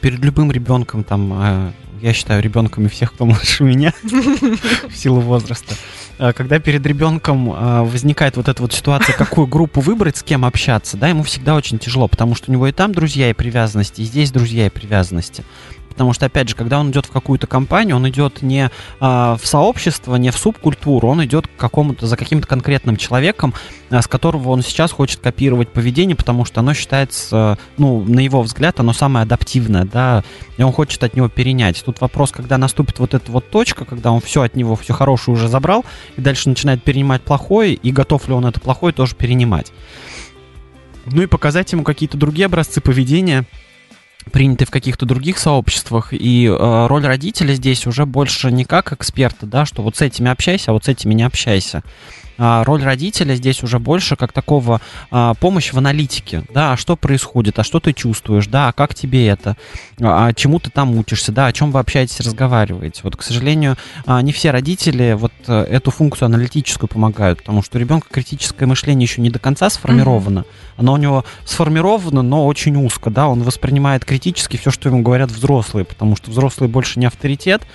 перед 0.02 0.20
любым 0.20 0.52
ребенком, 0.52 1.04
там, 1.04 1.74
я 2.02 2.14
считаю 2.14 2.42
ребенками 2.42 2.88
всех, 2.88 3.14
кто 3.14 3.26
младше 3.26 3.64
меня, 3.64 3.94
в 4.04 4.96
силу 4.96 5.20
возраста, 5.20 5.76
а, 6.18 6.34
когда 6.34 6.60
перед 6.60 6.86
ребенком 6.86 7.50
возникает 7.86 8.38
вот 8.38 8.48
эта 8.48 8.62
вот 8.62 8.74
ситуация, 8.74 9.16
какую 9.16 9.48
группу 9.48 9.82
выбрать, 9.82 10.18
с 10.18 10.24
кем 10.24 10.46
общаться, 10.46 10.98
да, 10.98 11.08
ему 11.08 11.24
всегда 11.24 11.56
очень 11.56 11.80
тяжело, 11.80 12.08
потому 12.08 12.36
что 12.36 12.52
у 12.52 12.54
него 12.54 12.68
и 12.68 12.72
там 12.72 12.94
друзья 12.94 13.30
и 13.30 13.34
привязанности, 13.34 14.02
и 14.02 14.06
здесь 14.06 14.32
друзья 14.32 14.68
и 14.68 14.70
привязанности. 14.70 15.44
Потому 15.92 16.14
что, 16.14 16.26
опять 16.26 16.50
же, 16.50 16.56
когда 16.56 16.80
он 16.80 16.90
идет 16.90 17.06
в 17.06 17.12
какую-то 17.12 17.48
компанию, 17.48 17.98
он 17.98 18.08
идет 18.08 18.42
не 18.42 18.72
а, 19.00 19.36
в 19.36 19.46
сообщество, 19.46 20.16
не 20.16 20.32
в 20.32 20.38
субкультуру, 20.38 21.08
он 21.08 21.24
идет 21.26 21.48
к 21.48 21.56
какому-то, 21.58 22.08
за 22.08 22.16
каким-то 22.16 22.48
конкретным 22.48 22.96
человеком, 22.96 23.54
а, 23.90 24.02
с 24.02 24.08
которого 24.08 24.50
он 24.50 24.62
сейчас 24.62 24.92
хочет 24.92 25.20
копировать 25.20 25.70
поведение, 25.70 26.16
потому 26.16 26.46
что 26.46 26.62
оно 26.62 26.74
считается, 26.74 27.58
ну, 27.78 28.02
на 28.04 28.22
его 28.22 28.42
взгляд, 28.42 28.80
оно 28.80 28.94
самое 28.94 29.24
адаптивное, 29.24 29.84
да, 29.84 30.24
и 30.58 30.64
он 30.64 30.72
хочет 30.72 31.04
от 31.04 31.16
него 31.16 31.28
перенять. 31.28 31.84
Тут 31.84 32.00
вопрос, 32.00 32.32
когда 32.32 32.58
наступит 32.58 33.00
вот 33.00 33.14
эта 33.14 33.32
вот 33.32 33.50
точка, 33.50 33.84
когда 33.84 34.12
он 34.12 34.22
все 34.22 34.44
от 34.44 34.56
него, 34.56 34.76
все 34.78 34.94
хорошее 34.94 35.36
уже 35.36 35.50
забрал, 35.50 35.84
и 36.16 36.22
дальше 36.22 36.48
начинает 36.48 36.84
перенимать 36.84 37.22
плохое, 37.22 37.74
и 37.74 37.92
готов 37.92 38.28
ли 38.30 38.34
он 38.34 38.46
это 38.46 38.60
плохое 38.62 38.94
тоже 38.94 39.14
перенимать. 39.16 39.74
Ну 41.06 41.22
и 41.22 41.26
показать 41.26 41.72
ему 41.72 41.84
какие-то 41.84 42.18
другие 42.18 42.46
образцы 42.46 42.80
поведения, 42.80 43.46
приняты 44.32 44.66
в 44.66 44.72
каких-то 44.72 45.06
других 45.06 45.38
сообществах, 45.38 46.14
и 46.14 46.46
э, 46.46 46.88
роль 46.88 47.06
родителя 47.06 47.54
здесь 47.54 47.88
уже 47.88 48.06
больше 48.06 48.52
не 48.52 48.66
как 48.66 48.94
эксперта, 48.94 49.46
да, 49.46 49.66
что 49.66 49.82
вот 49.82 49.98
с 49.98 50.02
этими 50.02 50.30
общайся, 50.30 50.72
а 50.72 50.74
вот 50.74 50.86
с 50.86 50.88
этими 50.88 51.14
не 51.14 51.24
общайся. 51.24 51.84
А 52.44 52.64
роль 52.64 52.82
родителя 52.82 53.36
здесь 53.36 53.62
уже 53.62 53.78
больше 53.78 54.16
как 54.16 54.34
такого 54.34 54.82
а, 55.12 55.36
помощь 55.36 55.74
в 55.74 55.78
аналитике, 55.78 56.44
да, 56.52 56.74
а 56.74 56.78
что 56.78 56.96
происходит, 56.96 57.60
а 57.60 57.64
что 57.64 57.80
ты 57.80 57.94
чувствуешь, 57.94 58.48
да, 58.48 58.70
а 58.70 58.72
как 58.72 58.96
тебе 58.96 59.28
это, 59.28 59.58
а, 60.02 60.34
чему 60.34 60.58
ты 60.58 60.72
там 60.72 60.98
учишься, 60.98 61.32
да, 61.32 61.46
о 61.46 61.54
чем 61.54 61.70
вы 61.70 61.80
общаетесь, 61.80 62.20
разговариваете. 62.20 63.02
Вот, 63.04 63.16
к 63.16 63.22
сожалению, 63.22 63.78
не 64.24 64.32
все 64.32 64.50
родители 64.50 65.14
вот 65.14 65.32
а, 65.46 65.66
эту 65.66 65.92
функцию 65.92 66.26
аналитическую 66.26 66.90
помогают, 66.90 67.38
потому 67.42 67.62
что 67.62 67.78
у 67.78 67.80
ребенка 67.80 68.08
критическое 68.10 68.66
мышление 68.66 69.06
еще 69.06 69.22
не 69.22 69.30
до 69.30 69.38
конца 69.38 69.70
сформировано, 69.70 70.40
mm-hmm. 70.40 70.74
оно 70.78 70.94
у 70.94 70.98
него 70.98 71.26
сформировано, 71.46 72.24
но 72.24 72.48
очень 72.48 72.76
узко, 72.76 73.12
да, 73.12 73.28
он 73.28 73.44
воспринимает 73.44 74.04
критически 74.04 74.58
все, 74.58 74.72
что 74.72 74.90
ему 74.90 75.04
говорят 75.04 75.30
взрослые, 75.30 75.86
потому 75.86 76.16
что 76.16 76.32
взрослые 76.32 76.72
больше 76.72 77.00
не 77.00 77.06
авторитет, 77.06 77.68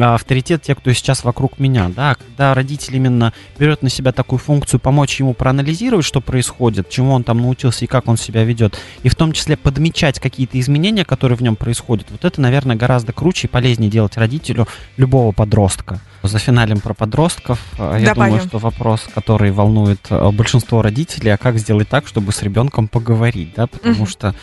авторитет 0.00 0.62
тех, 0.62 0.78
кто 0.78 0.92
сейчас 0.92 1.24
вокруг 1.24 1.58
меня, 1.58 1.90
да, 1.94 2.14
когда 2.14 2.54
родитель 2.54 2.96
именно 2.96 3.32
берет 3.58 3.82
на 3.82 3.88
себя 3.88 4.12
такую 4.12 4.38
функцию 4.38 4.80
помочь 4.80 5.20
ему 5.20 5.34
проанализировать, 5.34 6.04
что 6.04 6.20
происходит, 6.20 6.88
чему 6.88 7.12
он 7.12 7.24
там 7.24 7.40
научился 7.40 7.84
и 7.84 7.88
как 7.88 8.08
он 8.08 8.16
себя 8.16 8.44
ведет, 8.44 8.78
и 9.02 9.08
в 9.08 9.14
том 9.14 9.32
числе 9.32 9.56
подмечать 9.56 10.20
какие-то 10.20 10.58
изменения, 10.58 11.04
которые 11.04 11.36
в 11.36 11.42
нем 11.42 11.56
происходят, 11.56 12.06
вот 12.10 12.24
это, 12.24 12.40
наверное, 12.40 12.76
гораздо 12.76 13.12
круче 13.12 13.46
и 13.46 13.50
полезнее 13.50 13.90
делать 13.90 14.16
родителю 14.16 14.66
любого 14.96 15.32
подростка. 15.32 16.00
За 16.22 16.38
финалем 16.38 16.80
про 16.80 16.94
подростков. 16.94 17.58
А, 17.78 17.98
я 17.98 18.06
Добавим. 18.06 18.34
думаю, 18.34 18.48
что 18.48 18.58
вопрос, 18.58 19.08
который 19.12 19.50
волнует 19.50 20.00
а, 20.10 20.30
большинство 20.30 20.80
родителей, 20.80 21.30
а 21.32 21.36
как 21.36 21.58
сделать 21.58 21.88
так, 21.88 22.06
чтобы 22.06 22.32
с 22.32 22.42
ребенком 22.42 22.86
поговорить, 22.86 23.54
да, 23.56 23.66
потому 23.66 24.06
что 24.06 24.34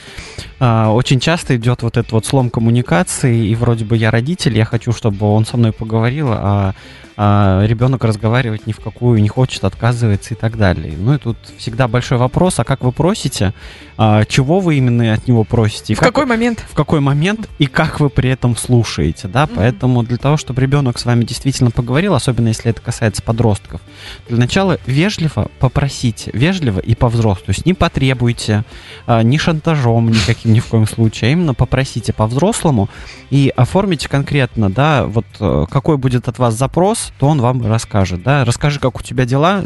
а, 0.59 0.91
очень 0.91 1.19
часто 1.19 1.55
идет 1.55 1.81
вот 1.81 1.95
этот 1.95 2.11
вот 2.11 2.25
слом 2.25 2.49
коммуникации, 2.49 3.47
и 3.47 3.55
вроде 3.55 3.85
бы 3.85 3.95
я 3.95 4.11
родитель, 4.11 4.57
я 4.57 4.65
хочу, 4.65 4.91
чтобы 4.91 5.25
он 5.31 5.45
со 5.45 5.55
мной 5.55 5.71
поговорил, 5.71 6.27
а 6.31 6.73
а 7.21 7.65
ребенок 7.65 8.05
разговаривать 8.05 8.65
ни 8.65 8.71
в 8.71 8.79
какую 8.79 9.21
не 9.21 9.27
хочет, 9.27 9.65
отказывается 9.65 10.35
и 10.35 10.37
так 10.37 10.55
далее. 10.55 10.93
Ну 10.97 11.15
и 11.15 11.17
тут 11.17 11.35
всегда 11.57 11.89
большой 11.89 12.17
вопрос, 12.17 12.59
а 12.59 12.63
как 12.63 12.81
вы 12.81 12.93
просите, 12.93 13.53
а, 13.97 14.23
чего 14.23 14.61
вы 14.61 14.75
именно 14.75 15.11
от 15.11 15.27
него 15.27 15.43
просите? 15.43 15.95
В 15.95 15.99
как, 15.99 16.13
какой 16.13 16.25
момент? 16.25 16.63
В 16.69 16.73
какой 16.73 17.01
момент 17.01 17.49
и 17.57 17.65
как 17.65 17.99
вы 17.99 18.09
при 18.09 18.29
этом 18.29 18.55
слушаете, 18.55 19.27
да? 19.27 19.43
Mm-hmm. 19.43 19.53
Поэтому 19.53 20.03
для 20.03 20.15
того, 20.15 20.37
чтобы 20.37 20.61
ребенок 20.61 20.97
с 20.97 21.03
вами 21.03 21.25
действительно 21.25 21.71
поговорил, 21.71 22.13
особенно 22.13 22.47
если 22.47 22.71
это 22.71 22.79
касается 22.79 23.21
подростков, 23.21 23.81
для 24.29 24.37
начала 24.37 24.79
вежливо 24.85 25.51
попросите, 25.59 26.31
вежливо 26.33 26.79
и 26.79 26.95
по-взрослому, 26.95 27.47
то 27.47 27.51
есть 27.51 27.65
не 27.65 27.73
потребуйте, 27.73 28.63
а, 29.07 29.23
ни 29.23 29.35
шантажом 29.35 30.09
никаким 30.09 30.53
ни 30.53 30.61
в 30.61 30.67
коем 30.67 30.87
случае, 30.87 31.31
а 31.31 31.33
именно 31.33 31.53
попросите 31.53 32.13
по-взрослому 32.13 32.87
и 33.29 33.51
оформите 33.57 34.07
конкретно, 34.07 34.69
да, 34.69 35.05
вот 35.05 35.25
э, 35.41 35.65
какой 35.69 35.97
будет 35.97 36.29
от 36.29 36.39
вас 36.39 36.53
запрос, 36.53 37.08
то 37.17 37.27
он 37.27 37.41
вам 37.41 37.65
расскажет, 37.65 38.23
да. 38.23 38.45
Расскажи, 38.45 38.79
как 38.79 38.99
у 38.99 39.03
тебя 39.03 39.25
дела. 39.25 39.63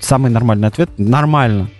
Самый 0.00 0.30
нормальный 0.30 0.68
ответ– 0.68 0.90
нормально. 0.98 1.70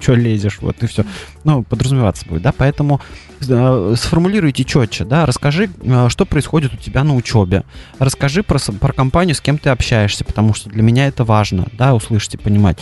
Че 0.00 0.14
лезешь, 0.14 0.58
вот 0.60 0.82
и 0.82 0.86
все. 0.86 1.04
Ну, 1.44 1.62
подразумеваться 1.62 2.26
будет, 2.26 2.42
да, 2.42 2.52
поэтому 2.52 3.00
э, 3.40 3.94
сформулируйте 3.96 4.64
четче, 4.64 5.04
да, 5.04 5.24
расскажи, 5.24 5.70
э, 5.80 6.08
что 6.10 6.26
происходит 6.26 6.74
у 6.74 6.76
тебя 6.76 7.04
на 7.04 7.14
учебе, 7.14 7.64
расскажи 7.98 8.42
про, 8.42 8.58
про 8.58 8.92
компанию, 8.92 9.34
с 9.34 9.40
кем 9.40 9.56
ты 9.56 9.70
общаешься, 9.70 10.24
потому 10.24 10.52
что 10.52 10.68
для 10.68 10.82
меня 10.82 11.06
это 11.06 11.24
важно, 11.24 11.66
да, 11.72 11.94
услышать 11.94 12.34
и 12.34 12.36
понимать. 12.36 12.78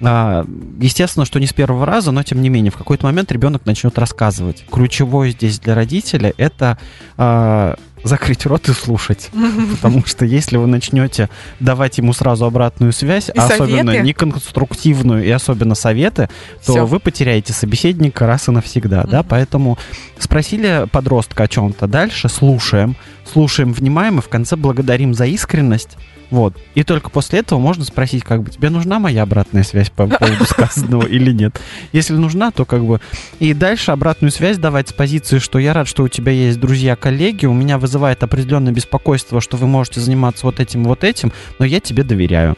А, 0.00 0.46
естественно, 0.80 1.24
что 1.24 1.38
не 1.38 1.46
с 1.46 1.52
первого 1.52 1.86
раза, 1.86 2.10
но 2.10 2.22
тем 2.22 2.42
не 2.42 2.48
менее, 2.48 2.70
в 2.70 2.76
какой-то 2.76 3.04
момент 3.04 3.30
ребенок 3.30 3.66
начнет 3.66 3.98
рассказывать. 3.98 4.64
Ключевое 4.70 5.30
здесь 5.30 5.58
для 5.60 5.74
родителя 5.74 6.32
это 6.36 6.78
а, 7.16 7.76
закрыть 8.04 8.46
рот 8.46 8.68
и 8.68 8.72
слушать. 8.72 9.30
Потому 9.72 10.04
что 10.04 10.24
если 10.24 10.56
вы 10.56 10.66
начнете 10.66 11.28
давать 11.58 11.98
ему 11.98 12.12
сразу 12.12 12.44
обратную 12.44 12.92
связь, 12.92 13.30
и 13.34 13.38
особенно 13.38 14.00
неконструктивную 14.02 15.24
и 15.24 15.30
особенно 15.30 15.74
советы, 15.74 16.28
то 16.64 16.86
вы 16.86 17.00
потеряете 17.00 17.52
собеседника 17.52 18.26
раз 18.26 18.48
и 18.48 18.52
навсегда. 18.52 19.04
Да? 19.04 19.22
Поэтому 19.22 19.78
спросили 20.18 20.86
подростка 20.92 21.44
о 21.44 21.48
чем-то, 21.48 21.86
дальше 21.86 22.28
слушаем, 22.28 22.96
слушаем, 23.30 23.72
внимаем 23.72 24.18
и 24.18 24.22
в 24.22 24.28
конце 24.28 24.56
благодарим 24.56 25.14
за 25.14 25.26
искренность. 25.26 25.96
Вот. 26.30 26.56
И 26.74 26.82
только 26.82 27.10
после 27.10 27.40
этого 27.40 27.58
можно 27.58 27.84
спросить, 27.84 28.24
как 28.24 28.42
бы, 28.42 28.50
тебе 28.50 28.70
нужна 28.70 28.98
моя 28.98 29.22
обратная 29.22 29.62
связь 29.62 29.90
по 29.90 30.06
поводу 30.06 30.44
сказанного 30.46 31.06
или 31.06 31.32
нет. 31.32 31.60
Если 31.92 32.14
нужна, 32.14 32.50
то 32.50 32.64
как 32.64 32.84
бы... 32.84 33.00
И 33.38 33.54
дальше 33.54 33.92
обратную 33.92 34.32
связь 34.32 34.58
давать 34.58 34.88
с 34.88 34.92
позиции, 34.92 35.38
что 35.38 35.58
я 35.58 35.72
рад, 35.72 35.86
что 35.86 36.02
у 36.02 36.08
тебя 36.08 36.32
есть 36.32 36.58
друзья-коллеги, 36.58 37.46
у 37.46 37.52
меня 37.52 37.78
вызывает 37.78 38.22
определенное 38.22 38.72
беспокойство, 38.72 39.40
что 39.40 39.56
вы 39.56 39.66
можете 39.66 40.00
заниматься 40.00 40.46
вот 40.46 40.60
этим, 40.60 40.84
вот 40.84 41.04
этим, 41.04 41.32
но 41.58 41.64
я 41.64 41.80
тебе 41.80 42.02
доверяю. 42.02 42.56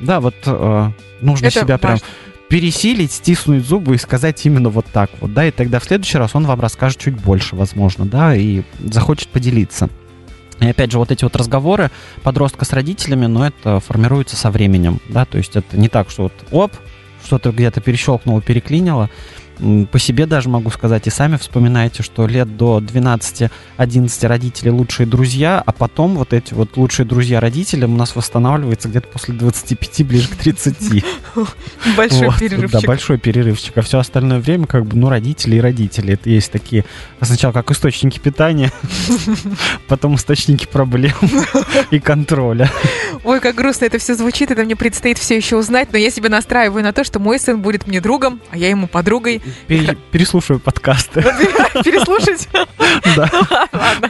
Да, 0.00 0.20
вот 0.20 0.34
э, 0.44 0.90
нужно 1.20 1.46
Это 1.46 1.60
себя 1.60 1.78
прям 1.78 1.98
пересилить, 2.48 3.12
стиснуть 3.12 3.66
зубы 3.66 3.94
и 3.94 3.98
сказать 3.98 4.44
именно 4.46 4.68
вот 4.68 4.86
так 4.86 5.10
вот, 5.20 5.32
да, 5.32 5.46
и 5.46 5.50
тогда 5.50 5.80
в 5.80 5.84
следующий 5.84 6.18
раз 6.18 6.34
он 6.34 6.46
вам 6.46 6.60
расскажет 6.60 6.98
чуть 6.98 7.14
больше, 7.14 7.56
возможно, 7.56 8.04
да, 8.06 8.36
и 8.36 8.62
захочет 8.78 9.28
поделиться. 9.28 9.88
И 10.60 10.66
опять 10.66 10.90
же, 10.90 10.98
вот 10.98 11.10
эти 11.10 11.24
вот 11.24 11.36
разговоры 11.36 11.90
подростка 12.22 12.64
с 12.64 12.72
родителями, 12.72 13.26
но 13.26 13.46
это 13.46 13.80
формируется 13.80 14.36
со 14.36 14.50
временем, 14.50 15.00
да, 15.08 15.24
то 15.24 15.38
есть 15.38 15.56
это 15.56 15.76
не 15.76 15.88
так, 15.88 16.10
что 16.10 16.24
вот 16.24 16.32
оп, 16.50 16.72
что-то 17.24 17.50
где-то 17.50 17.80
перещелкнуло, 17.80 18.40
переклинило, 18.40 19.10
по 19.90 19.98
себе 19.98 20.26
даже 20.26 20.48
могу 20.48 20.70
сказать, 20.70 21.06
и 21.06 21.10
сами 21.10 21.36
вспоминаете, 21.36 22.02
что 22.02 22.26
лет 22.26 22.56
до 22.56 22.78
12-11 22.78 24.26
родители 24.26 24.68
лучшие 24.68 25.06
друзья, 25.06 25.62
а 25.64 25.72
потом 25.72 26.16
вот 26.16 26.32
эти 26.32 26.54
вот 26.54 26.76
лучшие 26.76 27.06
друзья 27.06 27.40
родителям 27.40 27.94
у 27.94 27.96
нас 27.96 28.14
восстанавливается 28.16 28.88
где-то 28.88 29.08
после 29.08 29.34
25, 29.34 30.06
ближе 30.06 30.28
к 30.28 30.36
30. 30.36 31.04
Большой 31.96 32.26
вот, 32.26 32.38
перерывчик. 32.38 32.80
Да, 32.80 32.86
большой 32.86 33.18
перерывчик. 33.18 33.78
А 33.78 33.82
все 33.82 33.98
остальное 33.98 34.40
время 34.40 34.66
как 34.66 34.86
бы, 34.86 34.96
ну, 34.96 35.08
родители 35.08 35.56
и 35.56 35.60
родители. 35.60 36.14
Это 36.14 36.30
есть 36.30 36.50
такие, 36.50 36.84
сначала 37.20 37.52
как 37.52 37.70
источники 37.70 38.18
питания, 38.18 38.72
потом 39.88 40.16
источники 40.16 40.66
проблем 40.66 41.14
и 41.90 41.98
контроля. 41.98 42.70
Ой, 43.24 43.40
как 43.40 43.54
грустно 43.54 43.86
это 43.86 43.98
все 43.98 44.14
звучит, 44.14 44.50
это 44.50 44.64
мне 44.64 44.76
предстоит 44.76 45.18
все 45.18 45.36
еще 45.36 45.56
узнать, 45.56 45.88
но 45.92 45.98
я 45.98 46.10
себя 46.10 46.28
настраиваю 46.28 46.82
на 46.82 46.92
то, 46.92 47.04
что 47.04 47.18
мой 47.18 47.38
сын 47.38 47.60
будет 47.60 47.86
мне 47.86 48.00
другом, 48.00 48.40
а 48.50 48.58
я 48.58 48.68
ему 48.68 48.86
подругой. 48.86 49.40
Пере- 49.66 49.96
переслушиваю 50.12 50.60
подкасты. 50.60 51.22
Переслушать? 51.84 52.48
Да. 53.16 53.30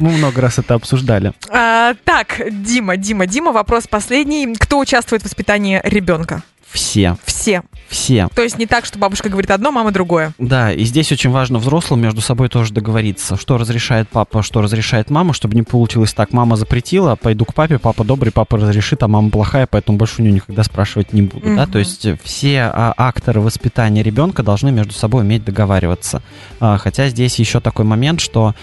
Мы 0.01 0.11
много 0.11 0.41
раз 0.41 0.59
это 0.59 0.75
обсуждали. 0.75 1.33
А, 1.51 1.95
так, 2.05 2.41
Дима, 2.51 2.97
Дима, 2.97 3.27
Дима, 3.27 3.53
вопрос 3.53 3.87
последний. 3.87 4.55
Кто 4.59 4.79
участвует 4.79 5.23
в 5.23 5.25
воспитании 5.27 5.81
ребенка? 5.85 6.43
Все. 6.71 7.17
Все. 7.25 7.36
Все. 7.89 8.29
То 8.35 8.43
есть 8.43 8.59
не 8.59 8.67
так, 8.67 8.85
что 8.85 8.99
бабушка 8.99 9.29
говорит 9.29 9.51
одно, 9.51 9.71
мама 9.71 9.93
другое. 9.93 10.33
Да, 10.39 10.73
и 10.73 10.85
здесь 10.85 11.13
очень 11.13 11.31
важно 11.31 11.59
взрослым 11.59 12.01
между 12.01 12.21
собой 12.21 12.49
тоже 12.49 12.73
договориться, 12.73 13.37
что 13.37 13.59
разрешает 13.59 14.09
папа, 14.09 14.43
что 14.43 14.63
разрешает 14.63 15.11
мама, 15.11 15.33
чтобы 15.33 15.55
не 15.55 15.63
получилось 15.63 16.13
так, 16.13 16.33
мама 16.33 16.57
запретила, 16.57 17.17
пойду 17.17 17.45
к 17.45 17.55
папе, 17.55 17.79
папа 17.79 18.05
добрый, 18.05 18.33
папа 18.33 18.57
разрешит, 18.57 19.03
а 19.03 19.09
мама 19.09 19.31
плохая, 19.31 19.67
поэтому 19.67 19.99
больше 19.99 20.21
у 20.21 20.23
нее 20.23 20.35
никогда 20.35 20.63
спрашивать 20.65 21.13
не 21.13 21.23
буду. 21.23 21.47
Mm-hmm. 21.47 21.57
Да? 21.57 21.67
То 21.67 21.79
есть 21.79 22.07
все 22.23 22.63
а, 22.63 22.95
акторы 22.97 23.41
воспитания 23.41 24.03
ребенка 24.03 24.43
должны 24.43 24.73
между 24.73 24.93
собой 24.93 25.23
уметь 25.23 25.45
договариваться. 25.45 26.23
А, 26.61 26.79
хотя 26.79 27.09
здесь 27.09 27.39
еще 27.39 27.61
такой 27.61 27.85
момент, 27.85 28.21
что 28.21 28.55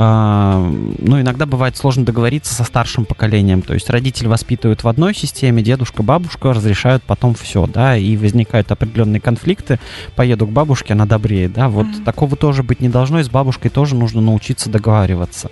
а, 0.00 0.58
ну, 0.98 1.20
иногда 1.20 1.44
бывает 1.44 1.76
сложно 1.76 2.04
договориться 2.04 2.54
со 2.54 2.64
старшим 2.64 3.04
поколением. 3.04 3.62
То 3.62 3.74
есть 3.74 3.90
родители 3.90 4.28
воспитывают 4.28 4.84
в 4.84 4.88
одной 4.88 5.14
системе, 5.14 5.62
дедушка, 5.62 6.02
бабушка 6.02 6.52
разрешают 6.52 7.02
потом 7.02 7.34
все, 7.34 7.66
да, 7.66 7.96
и 7.96 8.14
возникают 8.28 8.70
определенные 8.70 9.20
конфликты. 9.20 9.78
Поеду 10.14 10.46
к 10.46 10.50
бабушке, 10.50 10.92
она 10.92 11.06
добрее, 11.06 11.48
да. 11.48 11.68
Вот 11.68 11.86
mm-hmm. 11.86 12.04
такого 12.04 12.36
тоже 12.36 12.62
быть 12.62 12.80
не 12.80 12.88
должно, 12.88 13.20
и 13.20 13.22
с 13.22 13.30
бабушкой 13.30 13.70
тоже 13.70 13.94
нужно 13.94 14.20
научиться 14.20 14.70
договариваться. 14.70 15.50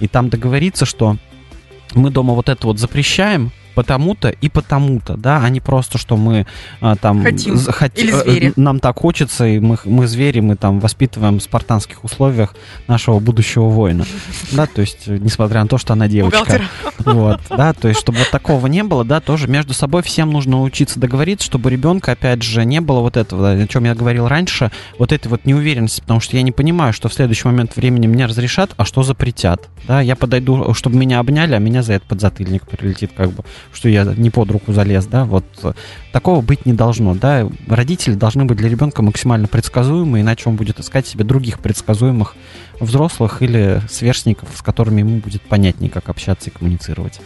И 0.00 0.08
там 0.08 0.28
договориться, 0.28 0.84
что 0.84 1.16
мы 1.94 2.10
дома 2.10 2.34
вот 2.34 2.48
это 2.48 2.66
вот 2.66 2.78
запрещаем, 2.78 3.52
потому-то 3.74 4.28
и 4.28 4.48
потому-то, 4.48 5.16
да, 5.16 5.40
а 5.42 5.48
не 5.48 5.60
просто, 5.60 5.98
что 5.98 6.16
мы 6.16 6.46
а, 6.80 6.96
там... 6.96 7.22
Хотим. 7.22 7.58
Хот... 7.58 7.92
Или 7.96 8.10
звери. 8.10 8.52
Нам 8.56 8.80
так 8.80 8.98
хочется, 8.98 9.46
и 9.46 9.58
мы, 9.58 9.76
мы 9.84 10.06
звери, 10.06 10.40
мы 10.40 10.56
там 10.56 10.80
воспитываем 10.80 11.38
в 11.38 11.42
спартанских 11.42 12.04
условиях 12.04 12.54
нашего 12.88 13.18
будущего 13.18 13.68
воина. 13.68 14.04
Да, 14.52 14.66
то 14.66 14.82
есть, 14.82 15.06
несмотря 15.06 15.62
на 15.62 15.68
то, 15.68 15.78
что 15.78 15.94
она 15.94 16.06
девочка. 16.06 16.62
Вот, 17.04 17.40
да, 17.50 17.72
то 17.72 17.88
есть, 17.88 18.00
чтобы 18.00 18.18
вот 18.18 18.30
такого 18.30 18.66
не 18.66 18.84
было, 18.84 19.04
да, 19.04 19.20
тоже 19.20 19.48
между 19.48 19.72
собой 19.74 20.02
всем 20.02 20.30
нужно 20.30 20.52
научиться 20.52 21.00
договориться, 21.00 21.46
чтобы 21.46 21.70
ребенка, 21.70 22.12
опять 22.12 22.42
же, 22.42 22.64
не 22.64 22.80
было 22.80 23.00
вот 23.00 23.16
этого, 23.16 23.50
о 23.50 23.66
чем 23.66 23.84
я 23.84 23.94
говорил 23.94 24.28
раньше, 24.28 24.70
вот 24.98 25.12
этой 25.12 25.28
вот 25.28 25.44
неуверенности, 25.44 26.00
потому 26.00 26.20
что 26.20 26.36
я 26.36 26.42
не 26.42 26.52
понимаю, 26.52 26.92
что 26.92 27.08
в 27.08 27.14
следующий 27.14 27.48
момент 27.48 27.76
времени 27.76 28.06
мне 28.06 28.26
разрешат, 28.26 28.70
а 28.76 28.84
что 28.84 29.02
запретят. 29.02 29.68
Да, 29.88 30.00
я 30.00 30.16
подойду, 30.16 30.72
чтобы 30.74 30.96
меня 30.96 31.18
обняли, 31.18 31.54
а 31.54 31.58
меня 31.58 31.82
за 31.82 31.94
это 31.94 32.06
подзатыльник 32.06 32.66
прилетит, 32.66 33.12
как 33.16 33.30
бы 33.32 33.44
что 33.72 33.88
я 33.88 34.04
не 34.04 34.30
под 34.30 34.50
руку 34.50 34.72
залез, 34.72 35.06
да, 35.06 35.24
вот 35.24 35.44
такого 36.12 36.40
быть 36.40 36.66
не 36.66 36.72
должно, 36.72 37.14
да, 37.14 37.48
родители 37.66 38.14
должны 38.14 38.44
быть 38.44 38.58
для 38.58 38.68
ребенка 38.68 39.02
максимально 39.02 39.48
предсказуемы, 39.48 40.20
иначе 40.20 40.48
он 40.48 40.56
будет 40.56 40.80
искать 40.80 41.06
себе 41.06 41.24
других 41.24 41.58
предсказуемых 41.58 42.36
взрослых 42.80 43.42
или 43.42 43.80
сверстников, 43.88 44.48
с 44.54 44.62
которыми 44.62 45.00
ему 45.00 45.18
будет 45.18 45.42
понятнее, 45.42 45.90
как 45.90 46.08
общаться 46.08 46.50
и 46.50 46.52
коммуницировать. 46.52 47.20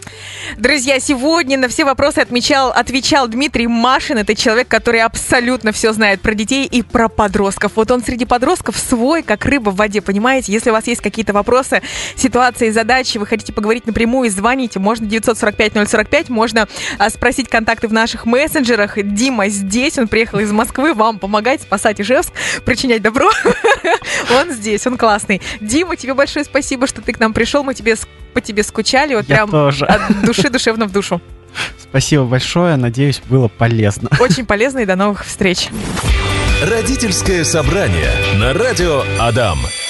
Друзья, 0.57 1.01
сегодня 1.01 1.59
на 1.59 1.69
все 1.69 1.85
вопросы 1.85 2.19
отмечал, 2.19 2.71
отвечал 2.71 3.29
Дмитрий 3.29 3.67
Машин. 3.67 4.19
Это 4.19 4.35
человек, 4.35 4.69
который 4.69 5.01
абсолютно 5.01 5.73
все 5.73 5.93
знает 5.93 6.21
про 6.21 6.35
детей 6.35 6.67
и 6.67 6.83
про 6.83 7.09
подростков. 7.09 7.73
Вот 7.77 7.91
он 7.91 8.03
среди 8.03 8.25
подростков 8.25 8.77
свой, 8.77 9.23
как 9.23 9.45
рыба 9.47 9.71
в 9.71 9.77
воде, 9.77 10.01
понимаете? 10.01 10.53
Если 10.53 10.71
у 10.71 10.73
вас 10.73 10.87
есть 10.87 11.01
какие-то 11.01 11.33
вопросы, 11.33 11.83
ситуации, 12.17 12.71
задачи, 12.71 13.19
вы 13.19 13.27
хотите 13.27 13.53
поговорить 13.53 13.87
напрямую, 13.87 14.31
звоните. 14.31 14.79
Можно 14.79 15.07
945-045, 16.29 16.33
можно 16.33 16.69
а, 16.99 17.11
спросить 17.11 17.49
контакты 17.49 17.89
в 17.89 17.93
наших 17.93 18.27
мессенджерах. 18.27 18.95
Дима 19.03 19.49
здесь, 19.49 19.99
он 19.99 20.09
приехал 20.09 20.39
из 20.39 20.53
Москвы 20.53 20.95
вам 20.95 21.19
помогать, 21.19 21.63
спасать 21.63 22.01
Ижевск, 22.01 22.33
причинять 22.65 23.03
добро. 23.03 23.31
Он 24.31 24.51
здесь, 24.53 24.87
он 24.87 24.97
классный. 24.99 25.41
Дима, 25.61 25.97
тебе 25.97 26.15
большое 26.15 26.45
спасибо, 26.45 26.87
что 26.87 27.01
ты 27.01 27.13
к 27.13 27.21
нам 27.21 27.33
пришел. 27.33 27.63
Мы 27.65 27.75
тебе 27.75 27.95
по 28.35 28.41
тебе 28.41 28.63
скучали, 28.63 29.15
вот 29.15 29.29
Я 29.29 29.37
прям 29.37 29.51
тоже. 29.51 29.87
от 29.87 30.23
души 30.25 30.51
душевно 30.51 30.87
в 30.87 30.93
душу. 30.93 31.21
Спасибо 31.81 32.25
большое, 32.25 32.77
надеюсь, 32.77 33.21
было 33.29 33.49
полезно. 33.49 34.11
Очень 34.21 34.45
полезно 34.47 34.81
и 34.81 34.85
до 34.87 34.97
новых 34.97 35.25
встреч. 35.25 35.69
Родительское 36.63 37.45
собрание 37.45 38.11
на 38.37 38.53
радио 38.53 39.03
Адам. 39.19 39.59